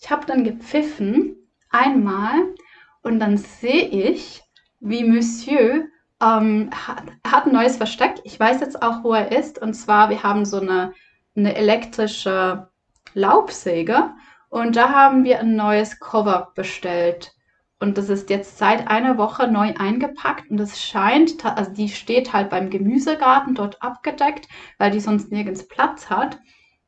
Ich 0.00 0.10
habe 0.10 0.26
dann 0.26 0.44
gepfiffen 0.44 1.36
einmal 1.70 2.54
und 3.02 3.18
dann 3.18 3.38
sehe 3.38 3.88
ich, 3.88 4.42
wie 4.80 5.04
Monsieur 5.04 5.86
ähm, 6.20 6.70
hat, 6.72 7.04
hat 7.26 7.46
ein 7.46 7.52
neues 7.52 7.76
Versteck. 7.76 8.16
Ich 8.24 8.38
weiß 8.38 8.60
jetzt 8.60 8.82
auch, 8.82 9.02
wo 9.04 9.14
er 9.14 9.32
ist. 9.32 9.60
Und 9.60 9.74
zwar, 9.74 10.10
wir 10.10 10.22
haben 10.22 10.44
so 10.44 10.60
eine, 10.60 10.92
eine 11.36 11.54
elektrische 11.56 12.68
Laubsäge 13.14 14.10
und 14.48 14.76
da 14.76 14.90
haben 14.90 15.24
wir 15.24 15.40
ein 15.40 15.56
neues 15.56 16.00
Cover 16.00 16.52
bestellt. 16.54 17.32
Und 17.80 17.96
das 17.96 18.08
ist 18.08 18.28
jetzt 18.28 18.58
seit 18.58 18.88
einer 18.88 19.18
Woche 19.18 19.46
neu 19.46 19.72
eingepackt 19.78 20.50
und 20.50 20.58
es 20.58 20.80
scheint, 20.80 21.44
also 21.44 21.72
die 21.72 21.88
steht 21.88 22.32
halt 22.32 22.50
beim 22.50 22.70
Gemüsegarten 22.70 23.54
dort 23.54 23.80
abgedeckt, 23.82 24.48
weil 24.78 24.90
die 24.90 25.00
sonst 25.00 25.30
nirgends 25.30 25.68
Platz 25.68 26.10
hat. 26.10 26.38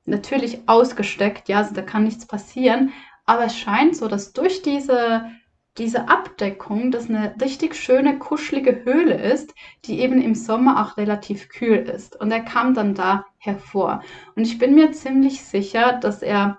Natürlich 0.05 0.69
ausgesteckt, 0.69 1.49
ja, 1.49 1.59
also 1.59 1.75
da 1.75 1.83
kann 1.83 2.05
nichts 2.05 2.27
passieren. 2.27 2.93
Aber 3.25 3.45
es 3.45 3.57
scheint 3.57 3.95
so, 3.95 4.09
dass 4.09 4.33
durch 4.33 4.63
diese 4.63 5.31
diese 5.79 6.09
Abdeckung, 6.09 6.91
das 6.91 7.09
eine 7.09 7.35
richtig 7.41 7.75
schöne, 7.75 8.19
kuschelige 8.19 8.85
Höhle 8.85 9.15
ist, 9.15 9.55
die 9.85 10.01
eben 10.01 10.21
im 10.21 10.35
Sommer 10.35 10.83
auch 10.83 10.97
relativ 10.97 11.49
kühl 11.49 11.79
ist. 11.79 12.21
Und 12.21 12.31
er 12.31 12.41
kam 12.41 12.75
dann 12.75 12.95
da 12.95 13.25
hervor. 13.39 14.03
Und 14.35 14.43
ich 14.43 14.59
bin 14.59 14.75
mir 14.75 14.93
ziemlich 14.93 15.43
sicher, 15.43 15.95
dass 15.95 16.23
er 16.23 16.59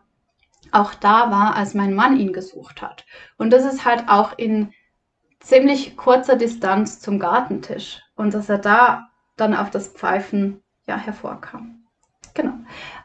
auch 0.71 0.93
da 0.93 1.31
war, 1.31 1.55
als 1.55 1.73
mein 1.73 1.93
Mann 1.93 2.17
ihn 2.17 2.33
gesucht 2.33 2.81
hat. 2.81 3.05
Und 3.37 3.51
das 3.51 3.65
ist 3.65 3.85
halt 3.85 4.07
auch 4.07 4.37
in 4.37 4.73
ziemlich 5.39 5.97
kurzer 5.97 6.35
Distanz 6.35 6.99
zum 6.99 7.19
Gartentisch. 7.19 8.01
Und 8.15 8.33
dass 8.33 8.49
er 8.49 8.59
da 8.59 9.09
dann 9.35 9.55
auf 9.55 9.69
das 9.69 9.89
Pfeifen 9.89 10.61
ja 10.85 10.97
hervorkam. 10.97 11.83
Genau. 12.33 12.53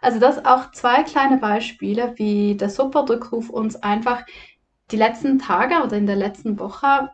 Also 0.01 0.21
das 0.21 0.45
auch 0.45 0.71
zwei 0.71 1.03
kleine 1.03 1.39
Beispiele, 1.39 2.15
wie 2.17 2.57
der 2.57 2.71
Superdrückruf 2.71 3.51
uns 3.51 3.77
einfach 3.77 4.25
die 4.91 4.97
letzten 4.97 5.39
Tage 5.39 5.83
oder 5.83 5.97
in 5.97 6.07
der 6.07 6.17
letzten 6.17 6.59
Woche 6.59 7.11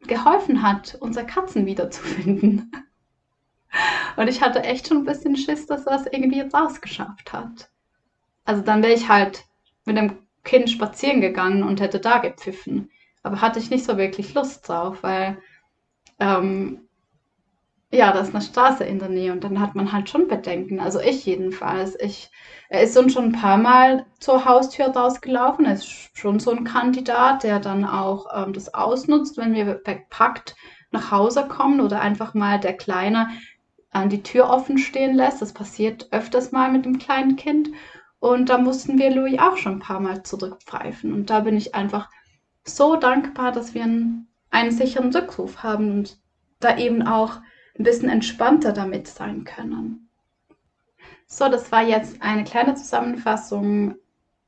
geholfen 0.00 0.62
hat, 0.62 0.96
unsere 1.00 1.26
Katzen 1.26 1.66
wiederzufinden. 1.66 2.72
Und 4.16 4.28
ich 4.28 4.42
hatte 4.42 4.62
echt 4.62 4.88
schon 4.88 4.98
ein 4.98 5.04
bisschen 5.04 5.36
Schiss, 5.36 5.66
dass 5.66 5.86
er 5.86 5.96
es 5.96 6.06
irgendwie 6.06 6.40
rausgeschafft 6.40 7.32
hat. 7.32 7.70
Also 8.44 8.62
dann 8.62 8.82
wäre 8.82 8.94
ich 8.94 9.08
halt 9.08 9.44
mit 9.84 9.96
dem 9.96 10.18
Kind 10.44 10.70
spazieren 10.70 11.20
gegangen 11.20 11.62
und 11.62 11.80
hätte 11.80 12.00
da 12.00 12.18
gepfiffen. 12.18 12.90
Aber 13.22 13.40
hatte 13.40 13.58
ich 13.58 13.70
nicht 13.70 13.84
so 13.84 13.96
wirklich 13.96 14.34
Lust 14.34 14.68
drauf, 14.68 15.02
weil 15.02 15.38
ähm, 16.18 16.88
ja, 17.92 18.12
da 18.12 18.20
ist 18.20 18.34
eine 18.34 18.42
Straße 18.42 18.84
in 18.84 19.00
der 19.00 19.08
Nähe 19.08 19.32
und 19.32 19.42
dann 19.42 19.60
hat 19.60 19.74
man 19.74 19.92
halt 19.92 20.08
schon 20.08 20.28
Bedenken. 20.28 20.78
Also 20.78 21.00
ich 21.00 21.26
jedenfalls. 21.26 21.98
Ich, 22.00 22.30
er 22.68 22.82
ist 22.82 22.96
uns 22.96 23.12
schon 23.12 23.26
ein 23.26 23.32
paar 23.32 23.58
Mal 23.58 24.06
zur 24.20 24.44
Haustür 24.44 24.88
rausgelaufen. 24.88 25.64
Er 25.64 25.74
ist 25.74 26.16
schon 26.16 26.38
so 26.38 26.52
ein 26.52 26.62
Kandidat, 26.64 27.42
der 27.42 27.58
dann 27.58 27.84
auch 27.84 28.26
ähm, 28.32 28.52
das 28.52 28.72
ausnutzt, 28.74 29.38
wenn 29.38 29.54
wir 29.54 29.64
bepackt 29.64 30.54
nach 30.92 31.10
Hause 31.10 31.46
kommen 31.48 31.80
oder 31.80 32.00
einfach 32.00 32.32
mal 32.32 32.60
der 32.60 32.76
Kleine 32.76 33.28
an 33.90 34.08
die 34.08 34.22
Tür 34.22 34.50
offen 34.50 34.78
stehen 34.78 35.16
lässt. 35.16 35.42
Das 35.42 35.52
passiert 35.52 36.08
öfters 36.12 36.52
mal 36.52 36.70
mit 36.70 36.84
dem 36.84 36.98
kleinen 36.98 37.34
Kind. 37.34 37.70
Und 38.20 38.50
da 38.50 38.58
mussten 38.58 38.98
wir 38.98 39.10
Louis 39.10 39.38
auch 39.38 39.56
schon 39.56 39.74
ein 39.74 39.80
paar 39.80 40.00
Mal 40.00 40.22
zurückpfeifen. 40.22 41.12
Und 41.12 41.30
da 41.30 41.40
bin 41.40 41.56
ich 41.56 41.74
einfach 41.74 42.08
so 42.64 42.96
dankbar, 42.96 43.50
dass 43.50 43.74
wir 43.74 43.82
einen, 43.82 44.28
einen 44.50 44.70
sicheren 44.70 45.14
Rückruf 45.14 45.62
haben 45.62 45.90
und 45.90 46.18
da 46.60 46.76
eben 46.76 47.02
auch 47.02 47.40
ein 47.78 47.84
bisschen 47.84 48.10
entspannter 48.10 48.72
damit 48.72 49.08
sein 49.08 49.44
können. 49.44 50.10
So, 51.26 51.48
das 51.48 51.72
war 51.72 51.82
jetzt 51.82 52.20
eine 52.20 52.44
kleine 52.44 52.74
Zusammenfassung, 52.74 53.94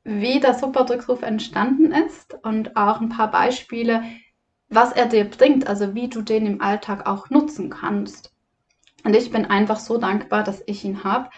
wie 0.04 0.40
der 0.40 0.54
Superdrückruf 0.54 1.22
entstanden 1.22 1.92
ist 1.92 2.34
und 2.42 2.76
auch 2.76 3.00
ein 3.00 3.08
paar 3.08 3.30
Beispiele, 3.30 4.02
was 4.68 4.92
er 4.92 5.06
dir 5.06 5.24
bringt, 5.24 5.66
also 5.66 5.94
wie 5.94 6.08
du 6.08 6.22
den 6.22 6.44
im 6.44 6.60
Alltag 6.60 7.06
auch 7.06 7.30
nutzen 7.30 7.70
kannst. 7.70 8.34
Und 9.04 9.14
ich 9.14 9.30
bin 9.30 9.46
einfach 9.46 9.78
so 9.78 9.98
dankbar, 9.98 10.42
dass 10.42 10.62
ich 10.66 10.84
ihn 10.84 11.04
habe. 11.04 11.30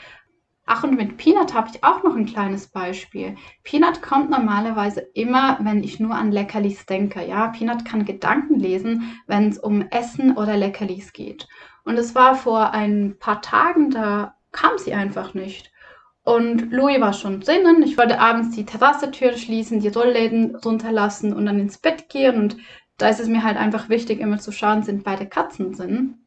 Ach, 0.67 0.83
und 0.83 0.97
mit 0.97 1.19
Peanut 1.19 1.53
habe 1.53 1.69
ich 1.73 1.85
auch 1.85 2.03
noch 2.03 2.17
ein 2.17 2.25
kleines 2.25 2.69
Beispiel. 2.69 3.37
Peanut 3.65 4.01
kommt 4.01 4.31
normalerweise 4.31 5.01
immer, 5.13 5.59
wenn 5.61 5.85
ich 5.85 6.01
nur 6.01 6.15
an 6.15 6.33
Leckerlis 6.33 6.87
denke. 6.87 7.27
Ja, 7.27 7.49
Peanut 7.49 7.85
kann 7.85 8.07
Gedanken 8.07 8.59
lesen, 8.59 9.21
wenn 9.27 9.51
es 9.51 9.59
um 9.59 9.83
Essen 9.91 10.37
oder 10.39 10.57
Leckerlis 10.57 11.13
geht. 11.13 11.47
Und 11.85 11.99
es 11.99 12.15
war 12.15 12.35
vor 12.35 12.73
ein 12.73 13.17
paar 13.19 13.43
Tagen, 13.43 13.91
da 13.91 14.37
kam 14.53 14.79
sie 14.79 14.95
einfach 14.95 15.35
nicht. 15.35 15.71
Und 16.23 16.73
Louis 16.73 16.99
war 16.99 17.13
schon 17.13 17.41
drinnen. 17.41 17.83
Ich 17.83 17.99
wollte 17.99 18.19
abends 18.19 18.57
die 18.57 18.65
Terrassetür 18.65 19.37
schließen, 19.37 19.81
die 19.81 19.89
Rollläden 19.89 20.57
runterlassen 20.57 21.35
und 21.35 21.45
dann 21.45 21.61
ins 21.61 21.77
Bett 21.77 22.09
gehen. 22.09 22.39
Und 22.39 22.57
da 22.97 23.11
ist 23.11 23.21
es 23.21 23.29
mir 23.29 23.43
halt 23.43 23.59
einfach 23.59 23.91
wichtig, 23.91 24.21
immer 24.21 24.39
zu 24.39 24.51
schauen, 24.51 24.83
sind 24.83 25.05
beide 25.05 25.27
Katzen 25.27 25.73
drin. 25.73 26.25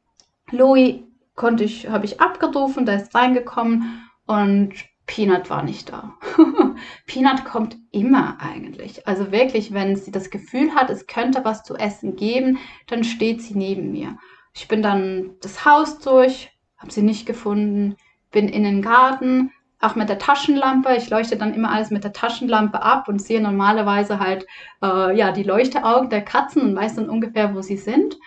Louis 0.52 1.00
konnte 1.34 1.64
ich, 1.64 1.90
habe 1.90 2.06
ich 2.06 2.22
abgerufen, 2.22 2.86
da 2.86 2.94
ist 2.94 3.16
reingekommen 3.16 4.07
und 4.28 4.74
Peanut 5.08 5.50
war 5.50 5.64
nicht 5.64 5.90
da. 5.90 6.14
Peanut 7.08 7.46
kommt 7.46 7.78
immer 7.92 8.38
eigentlich. 8.40 9.08
Also 9.08 9.32
wirklich, 9.32 9.74
wenn 9.74 9.96
sie 9.96 10.12
das 10.12 10.30
Gefühl 10.30 10.76
hat, 10.76 10.90
es 10.90 11.08
könnte 11.08 11.44
was 11.46 11.64
zu 11.64 11.76
essen 11.76 12.16
geben, 12.16 12.60
dann 12.88 13.04
steht 13.04 13.42
sie 13.42 13.56
neben 13.56 13.92
mir. 13.92 14.18
Ich 14.54 14.68
bin 14.68 14.84
dann 14.84 15.32
das 15.42 15.66
Haus 15.66 16.00
durch, 16.00 16.52
habe 16.78 16.92
sie 16.92 17.02
nicht 17.02 17.26
gefunden, 17.26 17.96
bin 18.32 18.50
in 18.50 18.64
den 18.64 18.82
Garten, 18.82 19.52
auch 19.80 19.96
mit 19.96 20.10
der 20.10 20.20
Taschenlampe. 20.20 20.96
Ich 20.96 21.10
leuchte 21.10 21.38
dann 21.38 21.54
immer 21.54 21.72
alles 21.72 21.90
mit 21.90 22.04
der 22.04 22.14
Taschenlampe 22.14 22.82
ab 22.82 23.08
und 23.08 23.22
sehe 23.22 23.42
normalerweise 23.42 24.20
halt 24.20 24.46
äh, 24.84 25.16
ja, 25.16 25.32
die 25.32 25.44
Leuchteaugen 25.44 26.10
der 26.10 26.24
Katzen 26.24 26.64
und 26.64 26.76
weiß 26.76 26.96
dann 26.96 27.10
ungefähr, 27.10 27.56
wo 27.56 27.62
sie 27.62 27.78
sind. 27.78 28.18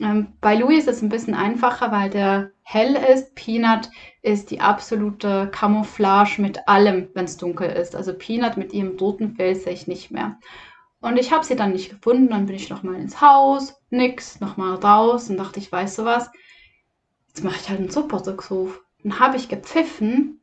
Ähm, 0.00 0.32
bei 0.40 0.56
Louis 0.56 0.86
ist 0.86 0.96
es 0.96 1.02
ein 1.02 1.08
bisschen 1.08 1.34
einfacher, 1.34 1.92
weil 1.92 2.10
der 2.10 2.50
hell 2.62 2.96
ist. 2.96 3.34
Peanut 3.34 3.90
ist 4.22 4.50
die 4.50 4.60
absolute 4.60 5.48
Camouflage 5.52 6.40
mit 6.42 6.66
allem, 6.68 7.08
wenn 7.14 7.26
es 7.26 7.36
dunkel 7.36 7.70
ist. 7.70 7.94
Also 7.94 8.12
Peanut 8.12 8.56
mit 8.56 8.72
ihrem 8.72 8.98
roten 8.98 9.36
Fell 9.36 9.54
sehe 9.54 9.72
ich 9.72 9.86
nicht 9.86 10.10
mehr. 10.10 10.38
Und 11.00 11.18
ich 11.18 11.32
habe 11.32 11.44
sie 11.44 11.54
dann 11.54 11.72
nicht 11.72 11.90
gefunden. 11.90 12.28
Dann 12.28 12.46
bin 12.46 12.56
ich 12.56 12.70
nochmal 12.70 12.96
ins 12.96 13.20
Haus, 13.20 13.74
nix, 13.90 14.40
nochmal 14.40 14.74
raus 14.76 15.30
und 15.30 15.36
dachte 15.36 15.60
ich, 15.60 15.70
weißt 15.70 15.98
du 15.98 16.04
was, 16.04 16.30
jetzt 17.28 17.44
mache 17.44 17.56
ich 17.60 17.68
halt 17.68 17.80
einen 17.80 17.90
Superdrückruf. 17.90 18.82
Dann 19.02 19.20
habe 19.20 19.36
ich 19.36 19.48
gepfiffen 19.48 20.40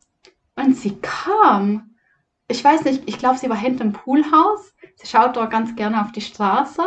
und 0.56 0.78
sie 0.78 0.98
kam. 1.02 1.96
Ich 2.48 2.64
weiß 2.64 2.84
nicht, 2.84 3.04
ich 3.08 3.18
glaube, 3.18 3.38
sie 3.38 3.50
war 3.50 3.58
hinter 3.58 3.84
dem 3.84 3.94
Poolhaus. 3.94 4.74
Sie 4.96 5.08
schaut 5.08 5.36
dort 5.36 5.52
ganz 5.52 5.76
gerne 5.76 6.02
auf 6.02 6.12
die 6.12 6.22
Straße. 6.22 6.82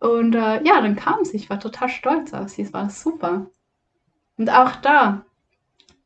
Und 0.00 0.34
äh, 0.34 0.62
ja, 0.64 0.80
dann 0.80 0.96
kam 0.96 1.24
sie. 1.24 1.36
Ich 1.36 1.50
war 1.50 1.60
total 1.60 1.88
stolz 1.88 2.32
auf 2.32 2.48
sie. 2.48 2.62
Es 2.62 2.72
war 2.72 2.90
super. 2.90 3.50
Und 4.36 4.50
auch 4.50 4.76
da, 4.76 5.24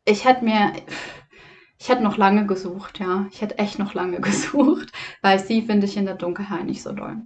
ich 0.04 0.24
hätte 0.24 0.44
mir, 0.44 0.72
ich 1.78 1.88
hätte 1.88 2.02
noch 2.02 2.16
lange 2.16 2.46
gesucht, 2.46 2.98
ja. 2.98 3.26
Ich 3.30 3.40
hätte 3.40 3.58
echt 3.58 3.78
noch 3.78 3.94
lange 3.94 4.20
gesucht, 4.20 4.92
weil 5.22 5.38
sie 5.38 5.62
finde 5.62 5.86
ich 5.86 5.96
in 5.96 6.06
der 6.06 6.16
Dunkelheit 6.16 6.64
nicht 6.66 6.82
so 6.82 6.92
doll. 6.92 7.22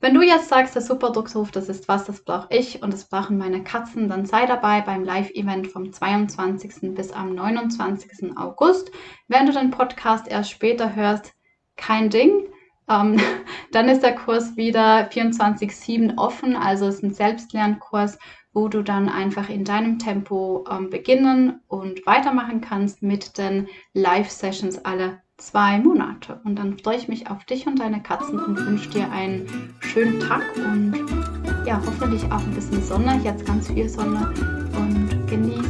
Wenn 0.00 0.14
du 0.14 0.22
jetzt 0.22 0.48
sagst, 0.48 0.74
der 0.74 0.82
Superdrucksruf, 0.82 1.52
das 1.52 1.68
ist 1.68 1.86
was, 1.86 2.06
das 2.06 2.24
brauche 2.24 2.48
ich 2.50 2.82
und 2.82 2.92
das 2.92 3.08
brauchen 3.08 3.38
meine 3.38 3.62
Katzen, 3.62 4.08
dann 4.08 4.26
sei 4.26 4.46
dabei 4.46 4.80
beim 4.80 5.04
Live-Event 5.04 5.68
vom 5.68 5.92
22. 5.92 6.94
bis 6.94 7.12
am 7.12 7.36
29. 7.36 8.36
August. 8.36 8.90
Wenn 9.28 9.46
du 9.46 9.52
den 9.52 9.70
Podcast 9.70 10.26
erst 10.26 10.50
später 10.50 10.96
hörst, 10.96 11.34
kein 11.76 12.10
Ding. 12.10 12.48
Ähm, 12.88 13.20
dann 13.72 13.88
ist 13.88 14.02
der 14.02 14.14
Kurs 14.14 14.56
wieder 14.56 15.08
24-7 15.08 16.18
offen, 16.18 16.56
also 16.56 16.86
es 16.86 16.96
ist 16.96 17.02
ein 17.04 17.14
Selbstlernkurs 17.14 18.18
wo 18.52 18.68
du 18.68 18.82
dann 18.82 19.08
einfach 19.08 19.48
in 19.48 19.64
deinem 19.64 19.98
Tempo 19.98 20.64
ähm, 20.70 20.90
beginnen 20.90 21.60
und 21.68 22.04
weitermachen 22.06 22.60
kannst 22.60 23.02
mit 23.02 23.38
den 23.38 23.68
Live-Sessions 23.94 24.84
alle 24.84 25.20
zwei 25.38 25.78
Monate. 25.78 26.40
Und 26.44 26.58
dann 26.58 26.78
freue 26.78 26.96
ich 26.96 27.08
mich 27.08 27.30
auf 27.30 27.44
dich 27.44 27.66
und 27.66 27.78
deine 27.78 28.02
Katzen 28.02 28.38
und 28.38 28.64
wünsche 28.64 28.90
dir 28.90 29.10
einen 29.10 29.74
schönen 29.80 30.20
Tag 30.20 30.42
und 30.56 30.94
ja, 31.66 31.80
hoffentlich 31.84 32.24
auch 32.30 32.40
ein 32.40 32.54
bisschen 32.54 32.82
Sonne, 32.82 33.20
jetzt 33.24 33.46
ganz 33.46 33.68
viel 33.68 33.88
Sonne 33.88 34.32
und 34.76 35.26
genieß 35.28 35.61